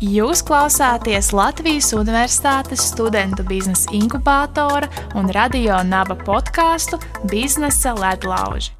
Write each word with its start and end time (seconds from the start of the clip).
Jūs 0.00 0.40
klausāties 0.48 1.26
Latvijas 1.36 1.90
Universitātes 1.92 2.86
studentu 2.88 3.44
biznesa 3.44 3.90
inkubātora 3.92 4.88
un 5.20 5.26
radio 5.28 5.76
naba 5.84 6.14
podkāstu 6.16 6.96
Biznesa 7.28 7.92
ledlauži. 7.98 8.72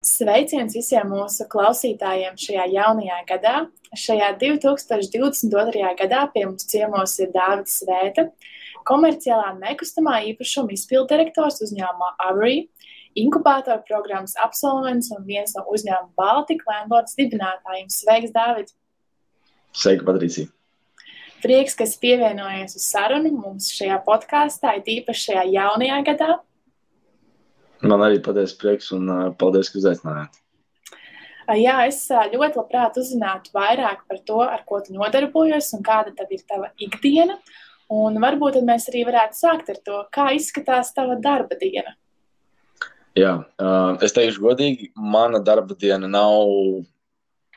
Sveiciens 0.00 0.72
visiem 0.72 1.12
mūsu 1.12 1.44
klausītājiem 1.52 2.40
šajā 2.40 2.64
jaunajā 2.72 3.20
gadā. 3.28 3.54
Šajā 3.92 4.32
2022. 4.40 5.92
gadā 6.00 6.24
pie 6.32 6.46
mums 6.48 6.64
ciemos 6.72 7.18
ir 7.20 7.28
Dārvids 7.36 7.82
Svēta, 7.82 8.30
komerciālā 8.88 9.52
nekustamā 9.60 10.22
īpašuma 10.32 10.72
izpildirektors 10.72 11.60
uzņēmumā 11.68 12.14
Avery 12.30 12.62
inkubātora 13.22 13.80
programmas 13.88 14.36
absolvents 14.42 15.10
un 15.14 15.24
viens 15.28 15.54
no 15.56 15.64
uzņēmuma 15.74 16.14
Baltika 16.18 16.72
Landlords 16.72 17.16
dibinātājiem. 17.18 17.90
Sveiks, 17.92 18.34
Dārvid! 18.34 18.72
Sveika, 19.76 20.06
Patricija! 20.08 20.50
Prieks, 21.38 21.76
ka 21.78 21.86
esi 21.86 22.00
pievienojies 22.02 22.74
uz 22.74 22.88
sarunu 22.90 23.30
mums 23.36 23.68
šajā 23.76 24.00
podkāstā, 24.06 24.74
it 24.80 24.90
īpaši 24.90 25.28
šajā 25.28 25.44
jaunajā 25.52 25.98
gadā. 26.08 26.32
Man 27.86 28.02
arī 28.02 28.18
patiesi 28.24 28.56
prieks 28.58 28.90
un 28.96 29.06
paldies, 29.38 29.70
ka 29.70 29.78
uzaicinājāt. 29.78 30.40
Jā, 31.56 31.76
es 31.88 32.02
ļoti 32.10 32.58
labprāt 32.58 32.98
uzzinātu 33.00 33.54
vairāk 33.54 34.02
par 34.10 34.18
to, 34.26 34.40
ar 34.42 34.66
ko 34.68 34.82
tu 34.84 34.92
nodarbojies 34.96 35.70
un 35.78 35.86
kāda 35.86 36.12
tad 36.18 36.34
ir 36.34 36.42
tava 36.50 36.72
ikdiena. 36.76 37.38
Un 37.94 38.18
varbūt 38.20 38.58
mēs 38.66 38.90
arī 38.90 39.06
varētu 39.08 39.38
sākt 39.38 39.70
ar 39.72 39.78
to, 39.86 40.02
kā 40.12 40.26
izskatās 40.36 40.90
tava 40.96 41.16
darba 41.22 41.56
diena. 41.60 41.94
Jā, 43.18 43.32
es 44.04 44.14
teikšu, 44.14 44.42
godīgi, 44.44 44.92
mana 44.94 45.40
darba 45.42 45.74
diena 45.78 46.06
nav 46.10 46.52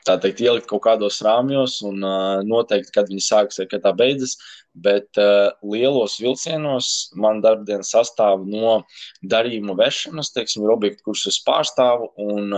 teikt, 0.02 0.40
ielikt 0.42 0.66
kaut 0.70 0.82
kādos 0.86 1.20
rāmjos 1.22 1.76
un 1.86 2.02
noteikti, 2.48 2.90
kad 2.94 3.10
viņi 3.10 3.22
sākas 3.22 3.60
vai 3.60 3.68
kad 3.70 3.84
tā 3.84 3.92
beidzas. 3.96 4.36
Bet 4.72 5.20
lielos 5.60 6.16
vilcienos 6.22 7.12
man 7.20 7.42
darba 7.44 7.66
diena 7.68 7.86
sastāv 7.86 8.46
no 8.48 8.80
darījumu 9.22 9.76
vešanas, 9.78 10.32
teiksim, 10.34 10.64
ir 10.64 10.74
objekti, 10.74 11.04
kurus 11.06 11.28
es 11.30 11.38
pārstāvu. 11.46 12.10
Un, 12.24 12.50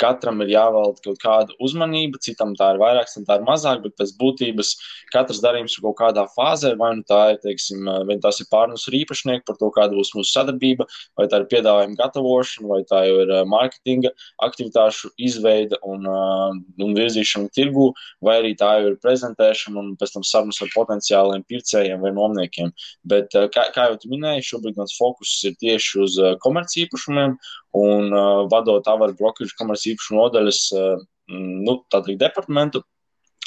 katram 0.00 0.42
ir 0.44 0.52
jāvelta 0.52 1.02
kaut 1.04 1.20
kāda 1.22 1.56
uzmanība, 1.62 2.20
citam 2.22 2.54
tā 2.58 2.72
ir 2.74 2.80
vairāk, 2.82 3.10
citam 3.10 3.26
tā 3.28 3.38
ir 3.40 3.46
mazāk, 3.46 3.82
bet 3.84 3.96
pēc 3.98 4.14
būtības 4.20 4.72
katrs 5.12 5.42
darījums 5.44 5.76
ir 5.76 5.84
kaut 5.86 5.98
kādā 6.00 6.24
fāzē, 6.34 6.74
vai 6.80 6.92
nu 6.98 7.04
tā 7.08 7.20
ir, 7.34 7.40
teiksim, 7.42 7.88
vai 8.08 8.18
tas 8.22 8.40
ir 8.42 8.48
pārnus 8.52 8.86
ar 8.88 8.96
īpašnieku 8.98 9.46
par 9.48 9.58
to, 9.60 9.70
kāda 9.74 9.96
būs 9.98 10.12
mūsu 10.16 10.30
sadarbība, 10.32 10.86
vai 11.18 11.28
tā 11.30 11.42
ir 11.42 11.48
piedāvājuma 11.52 11.98
gatavošana, 11.98 12.70
vai 12.70 12.80
tā 12.88 13.02
ir 13.10 13.32
mārketinga 13.50 14.12
aktivitāšu 14.48 15.12
izveida 15.28 15.80
un, 15.86 16.06
un 16.08 16.96
virzīšana 16.98 17.52
tirgu, 17.54 17.90
vai 18.24 18.38
arī 18.42 18.54
tā 18.58 18.72
ir 18.84 18.98
prezentēšana 19.02 19.82
un 19.82 19.94
pēc 20.00 20.16
tam 20.16 20.26
sarunas 20.26 20.60
ar 20.64 20.72
potenciāliem 20.74 21.46
pircējiem 21.48 22.02
vai 22.04 22.14
nomniekiem. 22.16 22.74
Bet, 23.08 23.34
kā, 23.54 23.68
kā 23.74 23.88
jau 23.90 24.00
tu 24.02 24.12
minēji, 24.12 24.46
šobrīd 24.52 24.78
mans 24.80 24.96
fokus 24.98 25.34
ir 25.48 25.56
tieši 25.60 26.04
uz 26.04 26.18
komercīpašumiem 26.44 27.38
un 27.78 28.12
uh, 28.12 28.44
vadot 28.50 28.86
avaru 28.90 29.16
brokeru 29.18 29.56
komerci 29.58 29.94
īpašu 29.94 30.16
nodaļas 30.18 30.60
uh, 30.76 31.02
nu, 31.32 31.78
departamentu. 32.20 32.82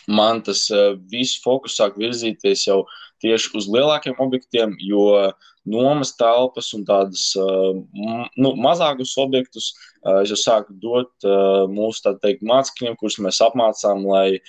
Man 0.10 0.42
tas 0.46 0.66
uh, 0.74 0.98
viss 1.12 1.42
fokus 1.44 1.78
sāk 1.78 1.98
virzīties 2.02 2.68
jau 2.68 2.84
tieši 3.22 3.54
uz 3.58 3.70
lielākiem 3.70 4.18
objektiem, 4.20 4.76
jo 4.82 5.32
nomas 5.68 6.16
telpas 6.18 6.72
un 6.74 6.84
tādas 6.88 7.32
uh, 7.38 7.76
nu, 8.36 8.52
mazākus 8.58 9.14
objektus 9.22 9.72
uh, 9.74 10.22
es 10.24 10.32
jau 10.34 10.38
sāku 10.40 10.74
dot 10.82 11.12
uh, 11.28 11.68
mūsu 11.70 12.14
teikt, 12.24 12.42
mācekļiem, 12.48 12.96
kurus 13.00 13.20
mēs 13.22 13.42
apmācām, 13.46 14.06
lai 14.08 14.42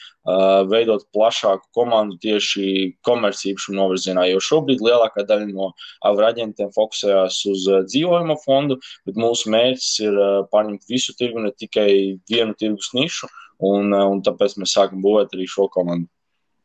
veidot 0.71 1.03
plašāku 1.11 1.67
komandu 1.75 2.15
tieši 2.23 2.93
komercīpašu 3.03 3.73
novirzienā. 3.75 4.29
Jo 4.31 4.39
šobrīd 4.39 4.79
lielākā 4.87 5.25
daļa 5.27 5.49
no 5.49 5.73
avraģentiem 6.07 6.71
fokusējās 6.77 7.41
uz 7.51 7.65
dzīvojamo 7.89 8.37
fondu, 8.45 8.77
bet 9.03 9.19
mūsu 9.19 9.51
mērķis 9.51 9.91
ir 10.07 10.21
paņemt 10.55 10.87
visu 10.87 11.17
tirgu, 11.19 11.43
ne 11.43 11.51
tikai 11.51 11.89
vienu 12.31 12.55
tirgus 12.55 12.93
nišu, 12.95 13.27
un, 13.67 13.91
un 13.91 14.23
tāpēc 14.23 14.55
mēs 14.63 14.77
sākam 14.79 15.03
būvēt 15.03 15.35
arī 15.35 15.49
šo 15.51 15.67
komandu. 15.75 16.07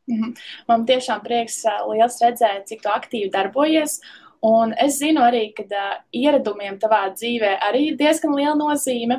Mhm. 0.08 0.32
Man 0.70 0.86
tiešām 0.88 1.20
prieks 1.24 1.60
liels 1.90 2.22
redzēt, 2.22 2.64
cik 2.70 2.86
tu 2.86 2.94
aktīvi 2.94 3.32
darbojies. 3.34 3.98
Un 4.46 4.70
es 4.78 5.00
zinu 5.00 5.22
arī, 5.26 5.48
ka 5.56 5.64
uh, 5.66 5.94
ieradumiem 6.14 6.76
tavā 6.78 7.08
dzīvē 7.10 7.56
arī 7.68 7.88
ir 7.88 7.96
diezgan 7.98 8.36
liela 8.38 8.54
nozīme. 8.58 9.16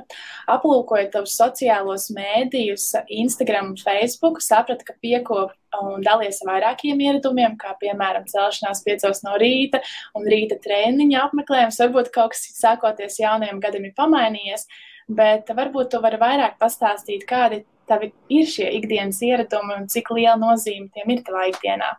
Aplūkojot 0.47 1.11
tavus 1.11 1.35
sociālos 1.35 2.07
mēdījus, 2.15 2.85
Instagram 3.19 3.73
un 3.73 3.81
Facebook, 3.81 4.39
sapratu, 4.45 4.87
ka 4.87 4.95
piekop 5.03 5.51
un 5.83 6.05
dalies 6.05 6.39
ar 6.43 6.53
vairākiem 6.53 7.03
ieradumiem, 7.03 7.57
kā 7.59 7.75
piemēram 7.81 8.29
celšanās 8.31 8.83
piecos 8.85 9.19
no 9.25 9.35
rīta 9.41 9.83
un 10.15 10.23
rīta 10.31 10.55
treniņa 10.63 11.25
apmeklējums. 11.27 11.81
Varbūt 11.83 12.13
kaut 12.15 12.33
kas 12.37 12.47
sākoties 12.55 13.19
jaunajam 13.19 13.59
gadam 13.59 13.85
ir 13.89 13.93
pamainījies, 13.99 14.65
bet 15.11 15.51
varbūt 15.51 15.91
tu 15.91 16.01
vari 16.05 16.21
vairāk 16.21 16.55
pastāstīt, 16.63 17.27
kādi 17.27 17.65
tavi 17.89 18.13
ir 18.31 18.47
šie 18.47 18.71
ikdienas 18.79 19.19
ieradumi 19.25 19.81
un 19.81 19.87
cik 19.91 20.13
liela 20.15 20.37
nozīme 20.39 20.89
tiem 20.93 21.15
ir 21.15 21.23
tavā 21.27 21.49
ikdienā? 21.51 21.95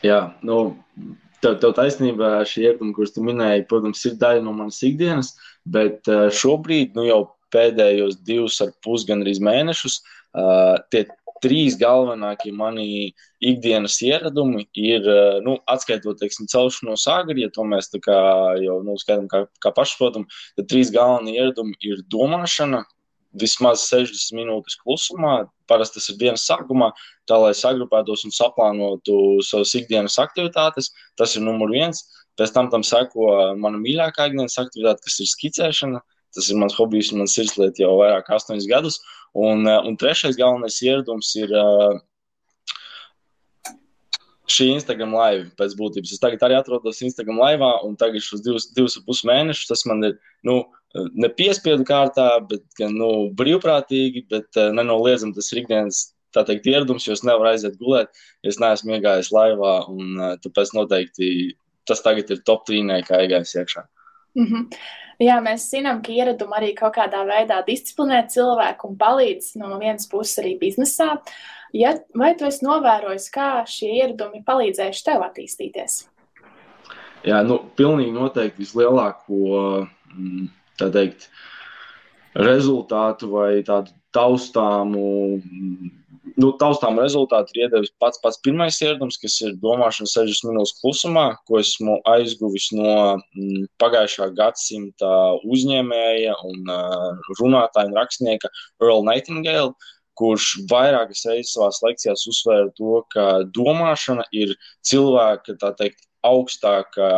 Jā, 0.00 0.20
nu, 0.46 0.56
tev, 1.44 1.58
tev 1.62 1.74
taisnība 1.76 2.40
šie 2.48 2.66
ieradumi, 2.68 2.94
kurus 2.96 3.14
tu 3.14 3.24
minēji, 3.24 3.66
protams, 3.70 4.02
ir 4.08 4.16
daļa 4.20 4.44
no 4.46 4.54
manas 4.56 4.80
ikdienas, 4.86 5.34
bet 5.68 6.08
eh, 6.10 6.28
šobrīd, 6.34 6.96
nu 6.98 7.06
jau 7.08 7.20
pēdējos 7.54 8.20
divus 8.26 8.60
ar 8.62 8.74
pus 8.84 9.02
gandrīz 9.08 9.40
mēnešus, 9.42 9.96
uh, 10.38 10.76
tie 10.94 11.00
trīs 11.42 11.74
galvenākie 11.80 12.52
mani 12.54 13.10
ikdienas 13.42 13.96
ieradumi 14.04 14.66
ir, 14.76 15.02
eh, 15.08 15.40
nu, 15.44 15.56
atskaitot, 15.66 16.20
teiksim, 16.20 16.46
celšanos 16.52 17.06
agri, 17.10 17.42
ja 17.42 17.50
to 17.50 17.64
mēs 17.66 17.90
tā 17.92 18.00
kā 18.04 18.20
jau, 18.62 18.80
nu, 18.86 18.96
skaidram 19.00 19.28
kā, 19.32 19.44
kā 19.64 19.74
pašsaprotam, 19.74 20.28
tad 20.56 20.70
trīs 20.70 20.92
galvenie 20.94 21.38
ieradumi 21.38 21.74
ir 21.80 22.04
domāšana, 22.12 22.84
vismaz 23.38 23.84
60 23.90 24.34
minūtes 24.38 24.78
klusumā. 24.80 25.44
Parasti 25.70 26.00
tas 26.00 26.08
ir 26.10 26.18
dienas 26.20 26.46
sākumā, 26.48 26.90
tā 27.30 27.38
lai 27.38 27.52
sagrupētos 27.54 28.24
un 28.26 28.34
saplānotu 28.34 29.14
savas 29.46 29.74
ikdienas 29.78 30.18
aktivitātes. 30.22 30.90
Tas 31.18 31.36
ir 31.36 31.46
numur 31.46 31.70
viens. 31.74 32.02
Pēc 32.38 32.54
tam 32.56 32.70
tam 32.72 32.82
seko 32.86 33.54
mana 33.60 33.78
mīļākā 33.78 34.30
ikdienas 34.30 34.58
aktivitāte, 34.62 35.04
kas 35.06 35.20
ir 35.22 35.30
skicēšana. 35.30 36.02
Tas 36.34 36.46
ir 36.50 36.58
mans 36.58 36.76
hobijs 36.78 37.10
un 37.12 37.22
mans 37.22 37.34
sirdslieta 37.34 37.82
jau 37.82 37.96
vairāk 37.98 38.28
kā 38.28 38.38
astoņus 38.38 38.68
gadus. 38.70 39.00
Un, 39.34 39.66
un 39.66 39.98
trešais 39.98 40.38
galvenais 40.38 40.78
ieradums 40.82 41.30
ir 41.38 41.52
uh, 41.54 41.98
šī 44.50 44.70
Instagram 44.74 45.14
live 45.14 45.48
pēc 45.58 45.74
būtības. 45.78 46.14
Es 46.14 46.22
tagad 46.22 46.42
arī 46.46 46.58
atrodos 46.58 47.02
Instagram 47.06 47.38
live, 47.42 47.70
un 47.86 47.96
tagad 47.98 48.24
šos 48.24 48.42
divus, 48.44 48.68
divus 48.74 48.98
pus 49.06 49.22
mēnešus 49.26 49.70
tas 49.70 49.86
man 49.88 50.02
ir 50.06 50.16
nu, 50.46 50.62
ne 50.94 51.30
piespiedu 51.34 51.84
kārtā, 51.88 52.28
bet 52.50 52.64
gan 52.78 52.96
nu, 52.98 53.10
brīvprātīgi, 53.36 54.26
bet 54.30 54.58
uh, 54.58 54.70
nenoliedzami 54.76 55.36
tas 55.36 55.52
ir 55.52 55.64
ikdienas. 55.64 56.08
Teikt, 56.30 56.68
ieradums, 56.70 57.08
jo 57.08 57.14
es 57.16 57.24
nevaru 57.26 57.48
aiziet 57.50 57.74
gulēt, 57.80 58.12
es 58.46 58.60
neesmu 58.62 58.92
iegājis 58.94 59.32
laivā, 59.34 59.72
un 59.90 60.12
uh, 60.14 60.36
tāpēc 60.38 60.70
noteikti 60.76 61.30
tas 61.90 62.04
tagad 62.04 62.30
ir 62.30 62.44
top 62.46 62.62
trīnē, 62.68 63.00
kā 63.02 63.18
iegājis 63.24 63.56
iekšā. 63.58 63.82
Mm 64.38 64.46
-hmm. 64.46 64.68
Jā, 65.20 65.40
mēs 65.44 65.66
zinām, 65.68 65.98
ka 66.02 66.12
ieradumi 66.12 66.56
arī 66.56 66.70
kaut 66.76 66.94
kādā 66.96 67.24
veidā 67.28 67.58
disciplinē 67.66 68.22
cilvēku 68.32 68.88
un 68.88 68.96
palīdz 68.96 69.56
no 69.60 69.78
vienas 69.78 70.08
puses 70.08 70.38
arī 70.38 70.54
biznesā. 70.58 71.18
Ja, 71.76 71.92
vai 72.16 72.34
tu 72.38 72.44
esi 72.44 72.64
novērojis, 72.64 73.26
kā 73.34 73.64
šie 73.66 73.90
ieradumi 73.98 74.40
palīdzējuši 74.46 75.04
tev 75.04 75.26
attīstīties? 75.26 75.98
Jā, 77.28 77.42
nu, 77.44 77.58
pilnīgi 77.76 78.14
noteikti 78.16 78.62
vislielāko 78.62 79.36
mm, 80.14 80.48
teikt, 80.88 81.28
rezultātu 82.38 83.28
vai 83.34 83.60
tādu 83.66 83.92
taustāmu, 84.14 85.04
nu, 86.40 86.50
taustāmu 86.58 87.02
rezultātu 87.02 87.54
ir 87.54 87.66
iedevis 87.66 87.92
pats 88.02 88.20
pats 88.22 88.40
pirmais 88.42 88.80
ieradums, 88.82 89.18
kas 89.22 89.36
ir 89.44 89.54
domāšana 89.62 90.10
60 90.10 90.48
minūtes 90.48 90.74
klusumā, 90.80 91.26
ko 91.46 91.60
esmu 91.60 92.00
aizguvis 92.14 92.70
no 92.74 92.90
mm, 93.18 93.68
pagājušā 93.82 94.30
gadsimta 94.38 95.12
uzņēmēja 95.44 96.36
un 96.48 96.74
runātāja 97.40 97.90
un 97.90 97.98
rakstnieka 98.00 98.50
Earl 98.82 99.04
Nightingale 99.06 99.74
kurš 100.20 100.52
vairākas 100.70 101.24
reizes 101.28 101.54
savā 101.54 101.70
lekcijās 101.86 102.26
uzsvēra 102.28 102.68
to, 102.76 103.00
ka 103.14 103.26
domāšana 103.56 104.26
ir 104.36 104.52
cilvēka 104.86 105.56
teikt, 105.78 106.04
augstākā, 106.26 107.10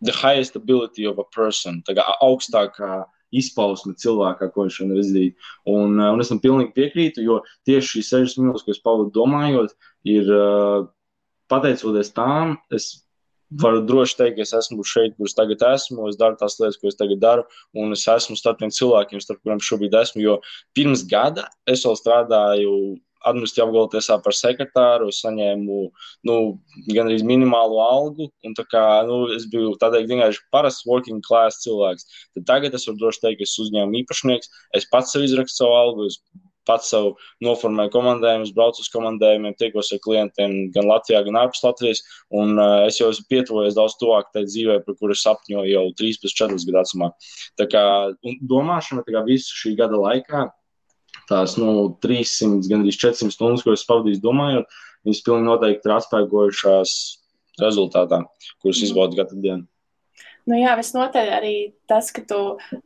the 0.00 0.12
highest 0.12 0.56
ability 0.56 1.06
of 1.06 1.18
a 1.18 1.26
person, 1.34 1.82
tā 1.86 1.96
kā 1.98 2.04
augstākā 2.24 3.06
izpausme 3.34 3.92
cilvēkā, 4.00 4.50
ko 4.52 4.64
viņš 4.64 4.78
var 4.84 5.00
izdarīt. 5.02 5.50
Un, 5.68 5.98
uh, 5.98 6.12
un 6.14 6.22
es 6.22 6.30
tam 6.32 6.40
pilnīgi 6.40 6.74
piekrītu, 6.76 7.24
jo 7.26 7.42
tieši 7.68 7.98
šīs 7.98 8.14
60 8.14 8.44
minūtes, 8.44 8.64
ko 8.64 8.72
es 8.72 8.80
pavadu 8.84 9.12
domājot, 9.14 9.74
ir 10.08 10.30
uh, 10.32 10.86
pateicoties 11.52 12.14
tām, 12.16 12.56
es 12.74 12.90
varu 13.48 13.80
droši 13.88 14.16
teikt, 14.18 14.36
ka 14.36 14.44
es 14.44 14.54
esmu 14.56 14.84
šeit, 14.84 15.14
kur 15.16 15.28
es 15.28 15.36
tagad 15.36 15.62
esmu. 15.70 16.08
Es 16.10 16.18
daru 16.20 16.36
tās 16.40 16.58
lietas, 16.60 16.78
ko 16.80 16.90
es 16.90 16.98
tagad 16.98 17.20
daru, 17.22 17.44
un 17.76 17.96
es 17.96 18.04
esmu 18.08 18.36
starp 18.36 18.60
tiem 18.60 18.72
cilvēkiem, 18.74 19.22
starp 19.24 19.40
kuriem 19.42 19.62
šobrīd 19.64 19.96
esmu. 20.02 20.24
Jo 20.24 20.38
pirms 20.76 21.06
gada 21.08 21.48
es 21.68 21.84
vēl 21.86 21.96
strādāju 22.00 22.72
administratīvā 23.26 23.66
apgabala 23.68 23.90
tiesā 23.92 24.18
par 24.22 24.36
sekretāru, 24.36 25.10
saņēmu 25.14 25.78
nu, 26.28 26.36
gan 26.90 27.06
arī 27.08 27.20
minimālu 27.26 27.80
algu. 27.82 28.28
Kā, 28.70 28.84
nu, 29.08 29.22
es 29.34 29.46
biju 29.50 29.76
tādēļ 29.80 30.10
vienkārši 30.10 30.44
parasts 30.54 30.86
working 30.88 31.24
class 31.24 31.62
cilvēks. 31.64 32.06
Tad 32.36 32.48
tagad 32.50 32.76
es 32.78 32.86
varu 32.88 33.00
droši 33.02 33.24
teikt, 33.24 33.40
ka 33.40 33.48
es 33.48 33.56
uzņēmu 33.64 34.02
īpašnieks, 34.02 34.52
es 34.78 34.86
pats 34.92 35.14
sev 35.14 35.26
izrakstu 35.26 35.64
savu 35.64 35.78
algu. 35.78 36.12
Pats 36.68 36.90
sev 36.92 37.14
noformēju 37.40 37.88
komandējumus, 37.94 38.50
braucu 38.52 38.82
uz 38.82 38.90
komandējumiem, 38.92 39.54
tiekos 39.56 39.88
ar 39.94 40.02
klientiem 40.04 40.66
gan 40.74 40.84
Latvijā, 40.90 41.22
gan 41.24 41.38
ārpus 41.40 41.62
Latvijas. 41.64 42.02
Un, 42.28 42.58
uh, 42.60 42.82
es 42.84 42.98
jau 43.00 43.08
esmu 43.08 43.24
pietuvojies 43.32 43.78
daudz 43.78 43.96
tuvāk 43.96 44.28
tai 44.34 44.42
dzīvē, 44.44 44.82
par 44.84 44.98
kuru 45.00 45.16
sapņoju 45.16 45.72
jau 45.72 45.86
13, 45.96 46.28
14 46.28 46.68
gadu 46.68 46.76
vecumā. 46.82 47.08
Tā 47.56 47.70
kā 47.72 47.82
domāšana 48.52 49.06
tā 49.06 49.16
kā 49.16 49.24
visu 49.24 49.56
šī 49.62 49.78
gada 49.80 49.96
laikā 49.96 50.44
tās 51.28 51.56
nu, 51.60 51.94
300, 52.04 52.68
gan 52.70 52.84
arī 52.84 52.94
400 52.94 53.34
stundas, 53.34 53.64
ko 53.64 53.76
es 53.76 53.86
pavadīju 53.88 54.22
domājot, 54.24 54.78
viņas 55.06 55.24
pilnīgi 55.26 55.48
noteikti 55.48 55.90
ir 55.90 55.96
atspēkojušās 55.98 56.94
rezultātā, 57.62 58.22
kuras 58.62 58.78
mhm. 58.80 58.86
izbaudu 58.88 59.20
katru 59.20 59.42
dienu. 59.42 59.68
Nu 60.48 60.56
jā, 60.56 60.72
visnotaļ 60.78 61.26
arī 61.36 61.54
tas, 61.90 62.06
ka 62.14 62.22
tu 62.24 62.38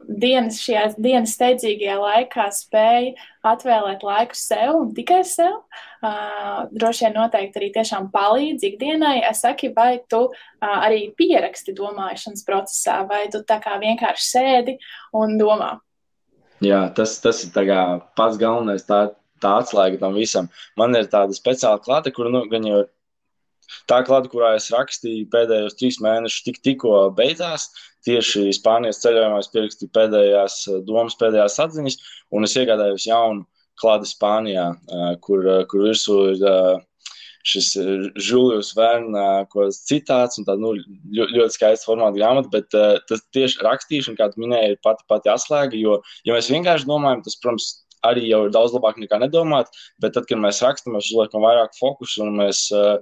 dienas, 0.03 0.57
šajā 0.65 0.97
dienas 0.99 1.37
steidzīgajā 1.37 1.95
laikā 2.01 2.49
spēj 2.57 3.13
atvēlēt 3.47 4.03
laiku 4.03 4.39
sev 4.39 4.81
un 4.81 4.91
tikai 4.97 5.21
sev, 5.29 5.61
uh, 6.03 6.65
droši 6.75 7.07
vien 7.07 7.15
noteikti 7.21 7.61
arī 7.61 7.69
tiešām 7.77 8.11
palīdz 8.15 8.67
ikdienai. 8.67 9.21
Es 9.29 9.45
saku, 9.47 9.71
vai 9.77 10.01
tu 10.11 10.25
uh, 10.27 10.35
arī 10.73 11.05
pieraksti 11.19 11.77
domāšanas 11.79 12.43
procesā, 12.49 12.99
vai 13.07 13.29
tu 13.31 13.45
tā 13.47 13.61
kā 13.63 13.79
vienkārši 13.83 14.29
sēdi 14.33 14.79
un 15.23 15.39
domā. 15.39 15.77
Jā, 16.63 16.83
tas, 16.95 17.17
tas 17.23 17.43
ir 17.45 17.53
pats 18.19 18.39
galvenais, 18.39 18.85
tā, 18.87 19.05
tā 19.43 19.57
atslēga 19.61 19.99
tam 20.03 20.15
visam. 20.15 20.49
Man 20.79 20.95
ir 20.95 21.09
tāda 21.11 21.35
speciāla 21.35 21.81
klāte, 21.83 22.13
kur 22.15 22.31
nu, 22.31 22.45
gan 22.51 22.67
jau 22.69 22.83
tā 23.91 24.03
klāte, 24.07 24.31
kurā 24.33 24.53
es 24.59 24.71
rakstīju 24.75 25.31
pēdējos 25.33 25.79
trīs 25.79 25.99
mēnešus, 26.05 26.45
tik, 26.47 26.61
tikko 26.63 27.09
beidzās. 27.19 27.71
Tieši 28.07 28.49
Spānijas 28.57 28.99
ceļojumā 29.03 29.39
es 29.43 29.51
pierakstīju 29.53 29.93
pēdējās 29.95 30.57
domas, 30.87 31.19
pēdējās 31.21 31.61
atziņas, 31.67 31.99
un 32.35 32.47
es 32.47 32.57
iegādājos 32.59 33.07
jaunu 33.07 33.45
klāte 33.79 34.09
Spānijā, 34.11 34.69
kur, 35.23 35.47
kur 35.71 35.87
virsū 35.87 36.19
ir 36.33 36.43
šis 37.47 37.73
Žulijus 38.23 38.73
Verna 38.79 39.45
citāts, 39.77 40.39
un 40.39 40.47
tā 40.49 40.57
nu, 40.61 40.75
ļoti, 40.77 41.39
ļoti 41.39 41.57
skaista 41.57 41.89
formāta 41.89 42.19
grāmata, 42.19 42.51
bet 42.53 42.77
uh, 42.79 42.99
tas 43.09 43.25
tieši 43.35 43.63
rakstīšana, 43.67 44.19
kā 44.19 44.31
tu 44.33 44.43
minēji, 44.45 44.75
ir 44.75 44.83
pati, 44.85 45.07
pati 45.11 45.33
atslēga, 45.33 45.79
jo, 45.79 45.99
ja 46.29 46.37
mēs 46.37 46.51
vienkārši 46.53 46.89
domājam, 46.91 47.25
tas, 47.27 47.39
protams, 47.43 47.71
arī 48.07 48.27
jau 48.29 48.45
ir 48.47 48.55
daudz 48.55 48.75
labāk 48.75 48.99
nekā 48.99 49.21
nedomāt, 49.23 49.71
bet 50.03 50.17
tad, 50.17 50.27
kad 50.31 50.41
mēs 50.43 50.63
rakstam, 50.65 50.97
mēs 50.97 51.11
uzliekam 51.13 51.45
vairāk 51.47 51.77
fokusu 51.79 52.25
un 52.27 52.39
mēs 52.41 52.67
uh, 52.75 52.97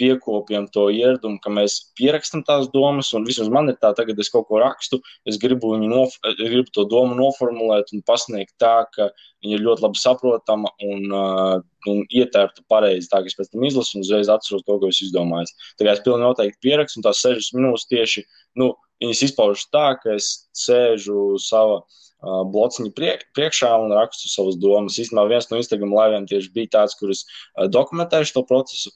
piekopjam 0.00 0.66
to 0.72 0.86
ieradumu, 0.94 1.38
ka 1.42 1.52
mēs 1.52 1.78
pierakstam 1.98 2.42
tās 2.46 2.68
domas, 2.72 3.12
un 3.16 3.26
vismaz 3.28 3.50
man 3.52 3.70
ir 3.72 3.78
tā, 3.82 3.92
tagad 3.96 4.18
es 4.22 4.30
kaut 4.32 4.48
ko 4.50 4.60
rakstu, 4.62 5.00
es 5.28 5.38
gribu, 5.42 5.74
nof 5.82 6.16
gribu 6.38 6.72
to 6.74 6.86
domu 6.90 7.16
noformulēt 7.18 7.92
un 7.96 8.04
pasniegt 8.06 8.54
tā, 8.62 8.74
ka 8.94 9.10
viņa 9.44 9.58
ir 9.58 9.66
ļoti 9.66 9.86
labi 9.86 10.00
saprotama 10.00 10.72
un, 10.84 11.04
uh, 11.10 11.58
un 11.90 12.02
ietērta 12.06 12.64
pareizi, 12.70 13.10
tā 13.12 13.22
ka 13.22 13.30
es 13.30 13.38
pēc 13.38 13.52
tam 13.52 13.66
izlasu 13.68 13.98
un 13.98 14.06
uzreiz 14.06 14.32
atceros 14.32 14.64
to, 14.66 14.78
ko 14.80 14.90
es 14.92 15.02
izdomāju. 15.06 15.52
Tā 15.78 15.86
kā 15.86 15.94
es 15.96 16.02
pilnīgi 16.04 16.26
noteikti 16.26 16.64
pierakstu, 16.66 17.00
un 17.00 17.06
tās 17.06 17.22
sešas 17.24 17.52
minūtes 17.56 17.88
tieši, 17.92 18.26
nu, 18.60 18.72
viņas 19.02 19.22
izpaužas 19.28 19.68
tā, 19.72 19.86
ka 20.02 20.16
es 20.16 20.32
sēžu 20.56 21.36
savā 21.42 21.82
blociņu 22.26 22.92
priek, 22.96 23.26
priekšā 23.36 23.70
un 23.82 23.94
rakstu 23.96 24.30
savas 24.30 24.58
domas. 24.60 24.98
Īstenībā 25.00 25.26
viens 25.30 25.48
no 25.50 25.60
Instagram 25.60 25.94
laiviem 25.94 26.26
tieši 26.30 26.52
bija 26.54 26.72
tāds, 26.78 26.96
kurus 26.98 27.24
dokumentēju 27.72 28.30
šo 28.32 28.44
procesu. 28.48 28.92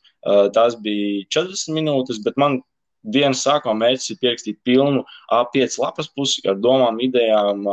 Tās 0.57 0.77
bija 0.83 1.25
40 1.39 1.77
minūtes, 1.77 2.21
bet 2.25 2.39
man 2.41 2.61
dienas 3.01 3.45
sākumā 3.47 3.77
mērķis 3.81 4.13
ir 4.13 4.21
pierakstīt 4.21 4.61
pilnu 4.67 5.05
A5 5.33 5.79
lapas 5.81 6.11
pusi 6.13 6.43
ar 6.49 6.59
domām, 6.61 7.01
idejām, 7.01 7.65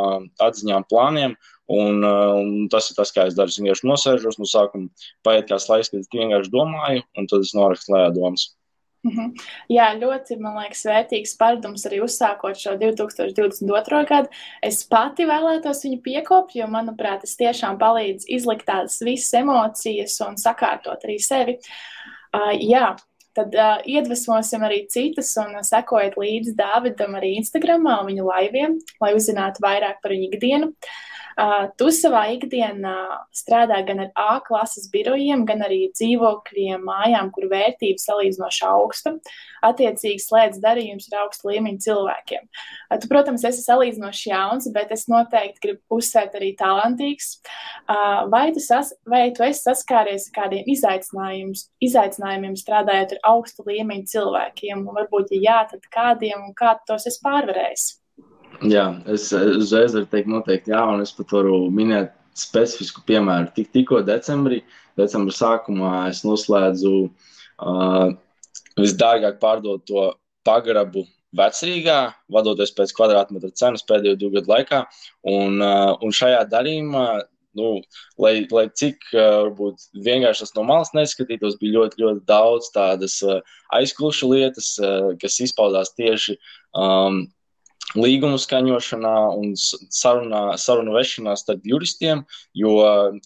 atziņām, 0.44 0.88
plāniem. 0.92 1.36
Un, 1.68 2.00
un 2.00 2.70
tas 2.72 2.86
ir 2.88 2.96
tas, 2.96 3.12
kā 3.12 3.26
es 3.28 3.36
daru. 3.36 3.52
Es 3.52 3.60
vienkārši 3.60 3.90
nosēžos 3.90 4.38
no 4.40 4.48
sākuma, 4.48 4.88
paiet 5.28 5.50
kāds 5.50 5.68
laiks, 5.68 5.92
kad 5.92 6.00
es 6.00 6.08
vienkārši 6.14 6.54
domāju, 6.54 7.04
un 7.20 7.28
tad 7.28 7.44
es 7.44 7.52
norakstu 7.58 7.92
lejā 7.92 8.14
domas. 8.16 8.54
-hmm. 9.06 9.34
Jā, 9.70 9.88
ļoti, 10.00 10.38
man 10.42 10.58
liekas, 10.62 10.86
vērtīgs 10.86 11.36
paradums 11.40 11.86
arī 11.86 12.02
uzsākot 12.04 12.58
šo 12.58 12.76
2022. 12.82 14.06
gadu. 14.10 14.30
Es 14.62 14.84
pati 14.84 15.26
vēlētos 15.26 15.84
viņu 15.86 16.02
piekopt, 16.02 16.56
jo, 16.56 16.68
manuprāt, 16.68 17.22
tas 17.22 17.36
tiešām 17.36 17.78
palīdz 17.78 18.26
izlikt 18.28 18.66
tādas 18.66 19.02
visas 19.02 19.34
emocijas 19.34 20.20
un 20.28 20.36
sakārtot 20.38 21.04
arī 21.04 21.20
sevi. 21.20 21.60
Uh, 22.36 22.54
jā, 22.60 22.96
tad 23.34 23.54
uh, 23.56 23.78
iedvesmosim 23.86 24.64
arī 24.64 24.88
citus 24.90 25.38
un 25.38 25.64
sekojiet 25.64 26.18
līdzi 26.18 26.56
Dāvidam 26.58 27.16
arī 27.16 27.38
Instagramā 27.38 28.02
un 28.02 28.12
viņa 28.12 28.24
laiviem, 28.24 28.80
lai 29.02 29.14
uzzinātu 29.16 29.64
vairāk 29.64 30.02
par 30.02 30.12
viņu 30.12 30.28
ikdienu. 30.32 30.74
Uh, 30.74 31.17
tu 31.78 31.92
savā 31.94 32.24
ikdienā 32.34 32.96
strādā 33.36 33.78
gan 33.86 34.00
ar 34.08 34.12
A 34.18 34.40
klases 34.42 34.88
birojiem, 34.90 35.44
gan 35.46 35.62
arī 35.66 35.92
dzīvokļiem, 35.94 36.82
mājām, 36.88 37.30
kur 37.36 37.46
vērtība 37.52 38.02
salīdzinoši 38.02 38.64
augsta. 38.66 39.14
Attiecīgi 39.68 40.24
slēdz 40.24 40.62
darījums 40.64 41.06
ar 41.12 41.26
augstu 41.26 41.52
līmeņu 41.52 41.84
cilvēkiem. 41.86 42.48
Uh, 42.48 42.98
tu, 43.02 43.10
protams, 43.12 43.46
esi 43.46 43.62
salīdzinoši 43.66 44.32
jauns, 44.32 44.70
bet 44.74 44.94
es 44.96 45.06
noteikti 45.12 45.64
gribu 45.68 46.00
uzsvērt 46.00 46.40
arī 46.40 46.54
talantīgs. 46.58 47.36
Uh, 47.86 48.26
vai 48.34 48.48
tu, 48.56 48.64
sas, 48.64 48.96
vai 49.06 49.28
tu 49.38 49.46
esi 49.46 49.62
saskāries 49.68 50.30
ar 50.32 50.36
kādiem 50.42 50.66
izaicinājumiem 50.68 52.58
strādājot 52.58 53.18
ar 53.18 53.24
augstu 53.36 53.68
līmeņu 53.70 54.10
cilvēkiem? 54.16 54.88
Un 54.88 55.02
varbūt, 55.04 55.38
ja 55.38 55.46
jā, 55.48 55.62
tad 55.76 55.88
kādiem 55.94 56.50
un 56.50 56.58
kā 56.58 56.78
tu 56.80 56.94
tos 56.94 57.10
esi 57.10 57.22
pārvarējis? 57.26 57.90
Jā, 58.66 58.86
es 59.14 59.30
uzreiz 59.36 59.94
varu 59.94 60.08
teikt, 60.10 60.30
noteikti 60.32 60.74
jā, 60.74 60.82
un 60.90 61.04
es 61.04 61.12
pat 61.14 61.34
varu 61.36 61.68
minēt 61.74 62.16
specifisku 62.38 63.04
piemēru. 63.06 63.52
Tik, 63.56 63.70
tikko 63.74 64.02
decembrī, 64.06 64.64
decembra 64.98 65.36
sākumā 65.36 65.92
es 66.10 66.24
noslēdzu 66.26 66.94
uh, 67.06 68.10
visdārgāk 68.78 69.38
pārdoto 69.42 70.10
pagrabu 70.48 71.06
vecrīgā, 71.38 72.00
vadoties 72.34 72.74
pēc 72.74 72.94
kvadrātmetra 72.98 73.52
cenas 73.58 73.86
pēdējo 73.88 74.18
divu 74.18 74.38
gadu 74.38 74.54
laikā. 74.54 74.84
Un, 75.30 75.62
uh, 75.62 75.94
un 76.02 76.14
šajā 76.16 76.44
darījumā, 76.50 77.06
nu, 77.58 77.72
lai, 78.22 78.34
lai 78.54 78.68
cik 78.74 79.10
uh, 79.12 79.44
varbūt 79.44 79.90
vienkārši 80.06 80.46
tas 80.46 80.58
no 80.58 80.66
malas 80.66 80.94
neskatītos, 80.98 81.58
bija 81.62 81.80
ļoti, 81.80 82.02
ļoti 82.04 82.26
daudz 82.30 82.72
tādas 82.74 83.20
uh, 83.26 83.42
aizklušu 83.78 84.34
lietas, 84.34 84.76
uh, 84.82 85.14
kas 85.22 85.40
izpaudās 85.46 85.94
tieši 85.98 86.38
um, 86.74 87.26
līgumu 88.04 88.40
skaņošanā 88.42 89.14
un 89.38 89.54
sarunā, 89.58 90.42
sarunu 90.62 90.96
vešanā 90.96 91.36
starp 91.40 91.66
juristiem, 91.68 92.24
jo, 92.58 92.74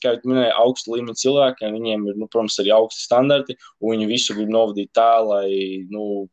kā 0.01 0.15
jau 0.15 0.31
minēju, 0.31 0.53
augstu 0.63 0.95
līmeņu 0.95 1.21
cilvēkiem, 1.23 1.77
viņiem 1.77 2.05
ir, 2.09 2.19
nu, 2.21 2.29
protams, 2.31 2.59
arī 2.61 2.73
augsti 2.75 3.07
standarti, 3.07 3.57
un 3.81 3.95
viņi 3.95 4.11
visu 4.11 4.37
grib 4.37 4.53
novadīt 4.53 4.93
tā, 4.97 5.11
lai, 5.25 5.49
nu, 5.91 6.27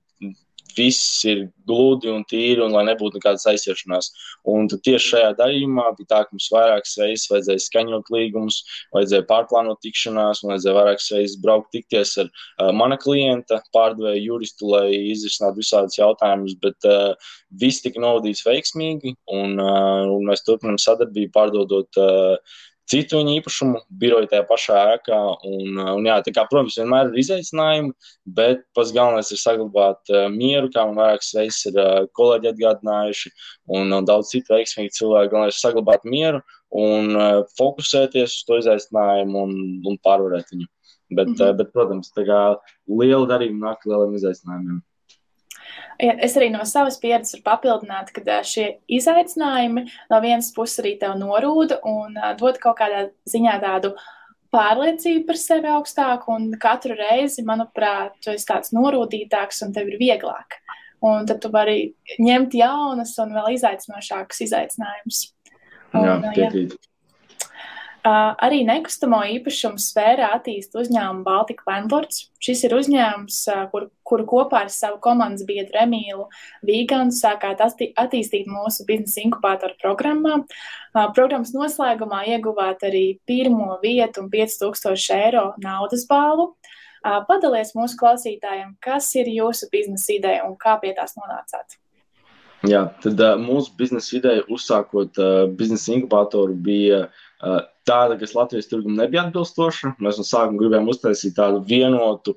viss 0.78 1.24
ir 1.28 1.46
gludi 1.68 2.10
un 2.12 2.24
tīri, 2.28 2.62
un 2.64 2.72
lai 2.72 2.84
nebūtu 2.88 3.18
nekādas 3.18 3.46
aizsiešanās. 3.50 4.10
Un 4.48 4.68
tieši 4.70 5.12
šajā 5.12 5.32
darījumā 5.40 5.88
bija 5.98 6.10
tā, 6.12 6.20
ka 6.24 6.36
mums 6.36 6.48
vairākas 6.54 6.96
reizes 7.02 7.28
vajadzēja 7.32 7.64
skaņot 7.66 8.12
līgumus, 8.14 8.60
vajadzēja 8.96 9.26
pārplānot 9.28 9.82
tikšanās, 9.84 10.42
un 10.42 10.52
vajadzēja 10.54 10.76
vairākas 10.78 11.10
reizes 11.16 11.36
braukt 11.42 11.72
tikties 11.74 12.14
ar 12.22 12.30
uh, 12.30 12.70
mana 12.76 12.98
klienta, 13.00 13.60
pārdevēju 13.76 14.24
juristu, 14.24 14.70
lai 14.72 14.86
izrisinātu 15.12 15.62
visādus 15.62 15.98
jautājumus, 16.00 16.56
bet 16.62 16.88
uh, 16.88 17.34
viss 17.60 17.84
tika 17.84 18.00
novadīts 18.02 18.46
veiksmīgi, 18.46 19.16
un, 19.34 19.58
uh, 19.60 20.08
un 20.14 20.30
mēs 20.30 20.46
turpinām 20.46 20.80
sadarbību 20.80 21.34
pārdodot 21.36 22.00
uh, 22.00 22.58
citu 22.90 23.18
viņa 23.20 23.34
īpašumu, 23.38 23.80
biroju 24.00 24.28
tajā 24.30 24.44
pašā 24.48 24.78
ēkā. 24.94 25.18
Un, 25.48 25.80
un, 25.82 26.08
jā, 26.08 26.16
kā, 26.26 26.44
protams, 26.50 26.78
vienmēr 26.80 27.10
ir 27.10 27.20
izaicinājumi, 27.22 27.92
bet 28.38 28.64
pats 28.76 28.92
galvenais 28.96 29.32
ir 29.34 29.40
saglabāt 29.42 30.12
uh, 30.14 30.26
mieru, 30.32 30.70
kā 30.74 30.86
man 30.88 30.98
vairākas 31.02 31.34
reizes 31.36 31.68
ir 31.70 31.78
uh, 31.82 32.08
kolēģi 32.18 32.52
atgādinājuši, 32.52 33.34
un 33.78 33.92
uh, 33.92 34.02
daudz 34.08 34.32
citu 34.32 34.56
veiksmīgu 34.56 34.96
cilvēku. 34.96 35.32
Galvenais 35.34 35.58
ir 35.58 35.64
saglabāt 35.66 36.08
mieru 36.08 36.42
un 36.78 37.14
uh, 37.16 37.44
fokusēties 37.60 38.40
uz 38.40 38.48
to 38.48 38.60
izaicinājumu 38.62 39.46
un, 39.46 39.56
un 39.88 40.02
pārvarēt 40.04 40.52
viņu. 40.54 40.68
Bet, 41.08 41.30
mm 41.30 41.34
-hmm. 41.40 41.56
bet 41.56 41.72
protams, 41.72 42.12
tā 42.12 42.26
kā 42.28 42.40
liela 43.00 43.24
darījuma 43.28 43.70
nāk 43.70 43.86
lieliem 43.88 44.16
izaicinājumiem. 44.18 44.82
Es 45.98 46.36
arī 46.38 46.50
no 46.54 46.64
savas 46.68 46.98
pieredzes 47.02 47.38
varu 47.38 47.44
papildināt, 47.46 48.12
ka 48.14 48.42
šie 48.46 48.68
izaicinājumi 48.98 49.86
no 50.10 50.20
vienas 50.22 50.52
puses 50.54 50.82
arī 50.82 50.94
tev 51.00 51.16
norūda 51.18 51.80
un 51.88 52.18
dod 52.38 52.60
kaut 52.62 52.78
kādā 52.80 53.08
ziņā 53.28 53.58
tādu 53.64 53.94
pārliecība 54.54 55.26
par 55.28 55.40
sevi 55.40 55.70
augstāka, 55.72 56.32
un 56.32 56.52
katru 56.60 56.96
reizi, 56.96 57.44
manuprāt, 57.44 58.16
tu 58.24 58.32
esi 58.32 58.48
tāds 58.48 58.72
norūdītāks 58.76 59.64
un 59.66 59.74
tev 59.76 59.90
ir 59.92 59.98
vieglāk. 60.00 60.60
Un 61.04 61.28
tad 61.28 61.42
tu 61.42 61.50
vari 61.54 61.92
ņemt 62.18 62.56
jaunas 62.58 63.12
un 63.22 63.34
vēl 63.36 63.52
izaicinošākas 63.54 64.40
izaicinājumus. 64.48 65.20
Jā, 65.94 66.16
piekrīt. 66.34 66.74
Arī 68.08 68.60
nekustamo 68.66 69.18
īpašumu 69.34 69.80
sfērā 69.82 70.28
attīst 70.36 70.76
uzņēmumu 70.78 71.24
Baltika 71.26 71.66
Landlords. 71.66 72.28
Šis 72.42 72.62
ir 72.68 72.74
uzņēmums, 72.76 73.38
kur, 73.72 73.88
kuru 74.06 74.26
kopā 74.30 74.60
ar 74.64 74.70
savu 74.70 75.00
komandas 75.02 75.42
biedru 75.48 75.80
Emīlu 75.82 76.28
Vīganu 76.68 77.14
sākāt 77.14 77.62
atti 77.64 77.90
attīstīt 77.98 78.46
mūsu 78.50 78.86
biznesa 78.88 79.24
inkubātoru 79.24 79.74
programmā. 79.82 80.38
Programmas 81.16 81.50
noslēgumā 81.56 82.22
ieguvāt 82.36 82.86
arī 82.86 83.18
pirmo 83.26 83.80
vietu 83.82 84.22
un 84.22 84.30
5000 84.30 85.18
eiro 85.18 85.48
naudas 85.64 86.06
balvu. 86.08 86.52
Padalies 87.02 87.74
mūsu 87.78 87.98
klausītājiem, 87.98 88.76
kas 88.84 89.10
ir 89.18 89.30
jūsu 89.32 89.68
biznesa 89.72 90.14
ideja 90.14 90.46
un 90.46 90.56
kā 90.60 90.78
pie 90.82 90.94
tās 90.96 91.18
nonācāt. 91.18 91.78
Jā, 92.66 92.88
tad 92.98 93.20
uh, 93.22 93.36
mūsu 93.38 93.70
biznesa 93.78 94.16
ideja 94.18 94.42
uzsākot 94.50 95.18
uh, 95.22 95.44
biznesa 95.46 95.92
inkubātoru 95.94 96.56
bija 96.58 97.04
uh, 97.04 97.26
tāda, 97.38 98.16
kas 98.20 98.34
Latvijas 98.36 98.70
tirgum 98.70 98.96
nebija 98.98 99.26
atbilstoša. 99.26 99.94
Mēs 100.02 100.20
no 100.20 100.26
sākuma 100.26 100.60
gribējām 100.62 100.88
uztaisīt 100.90 101.36
tādu 101.38 101.60
vienotu 101.66 102.34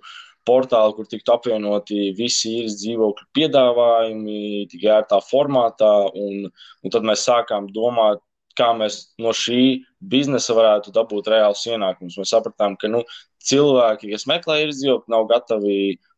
portālu, 0.48 0.96
kur 0.98 1.08
tiktu 1.10 1.34
apvienoti 1.36 2.12
visi 2.18 2.56
īres 2.60 2.80
dzīvokļu 2.82 3.30
piedāvājumi, 3.38 4.68
tikai 4.72 4.92
ērtā 5.00 5.22
formātā. 5.26 5.92
Un, 6.18 6.50
un 6.82 6.94
tad 6.94 7.06
mēs 7.08 7.26
sākām 7.28 7.70
domāt, 7.74 8.22
kā 8.58 8.72
mēs 8.78 9.04
no 9.22 9.34
šī 9.36 9.82
biznesa 10.12 10.56
varētu 10.58 10.94
dabūt 10.96 11.30
reālus 11.32 11.64
ienākumus. 11.70 12.18
Mēs 12.20 12.34
sapratām, 12.34 12.76
ka 12.78 12.90
nu, 12.92 13.04
cilvēki, 13.48 14.12
kas 14.14 14.28
meklē 14.30 14.64
īres 14.66 14.82
dzīvokli, 14.82 15.14
nav 15.14 15.30
gatavi 15.32 15.78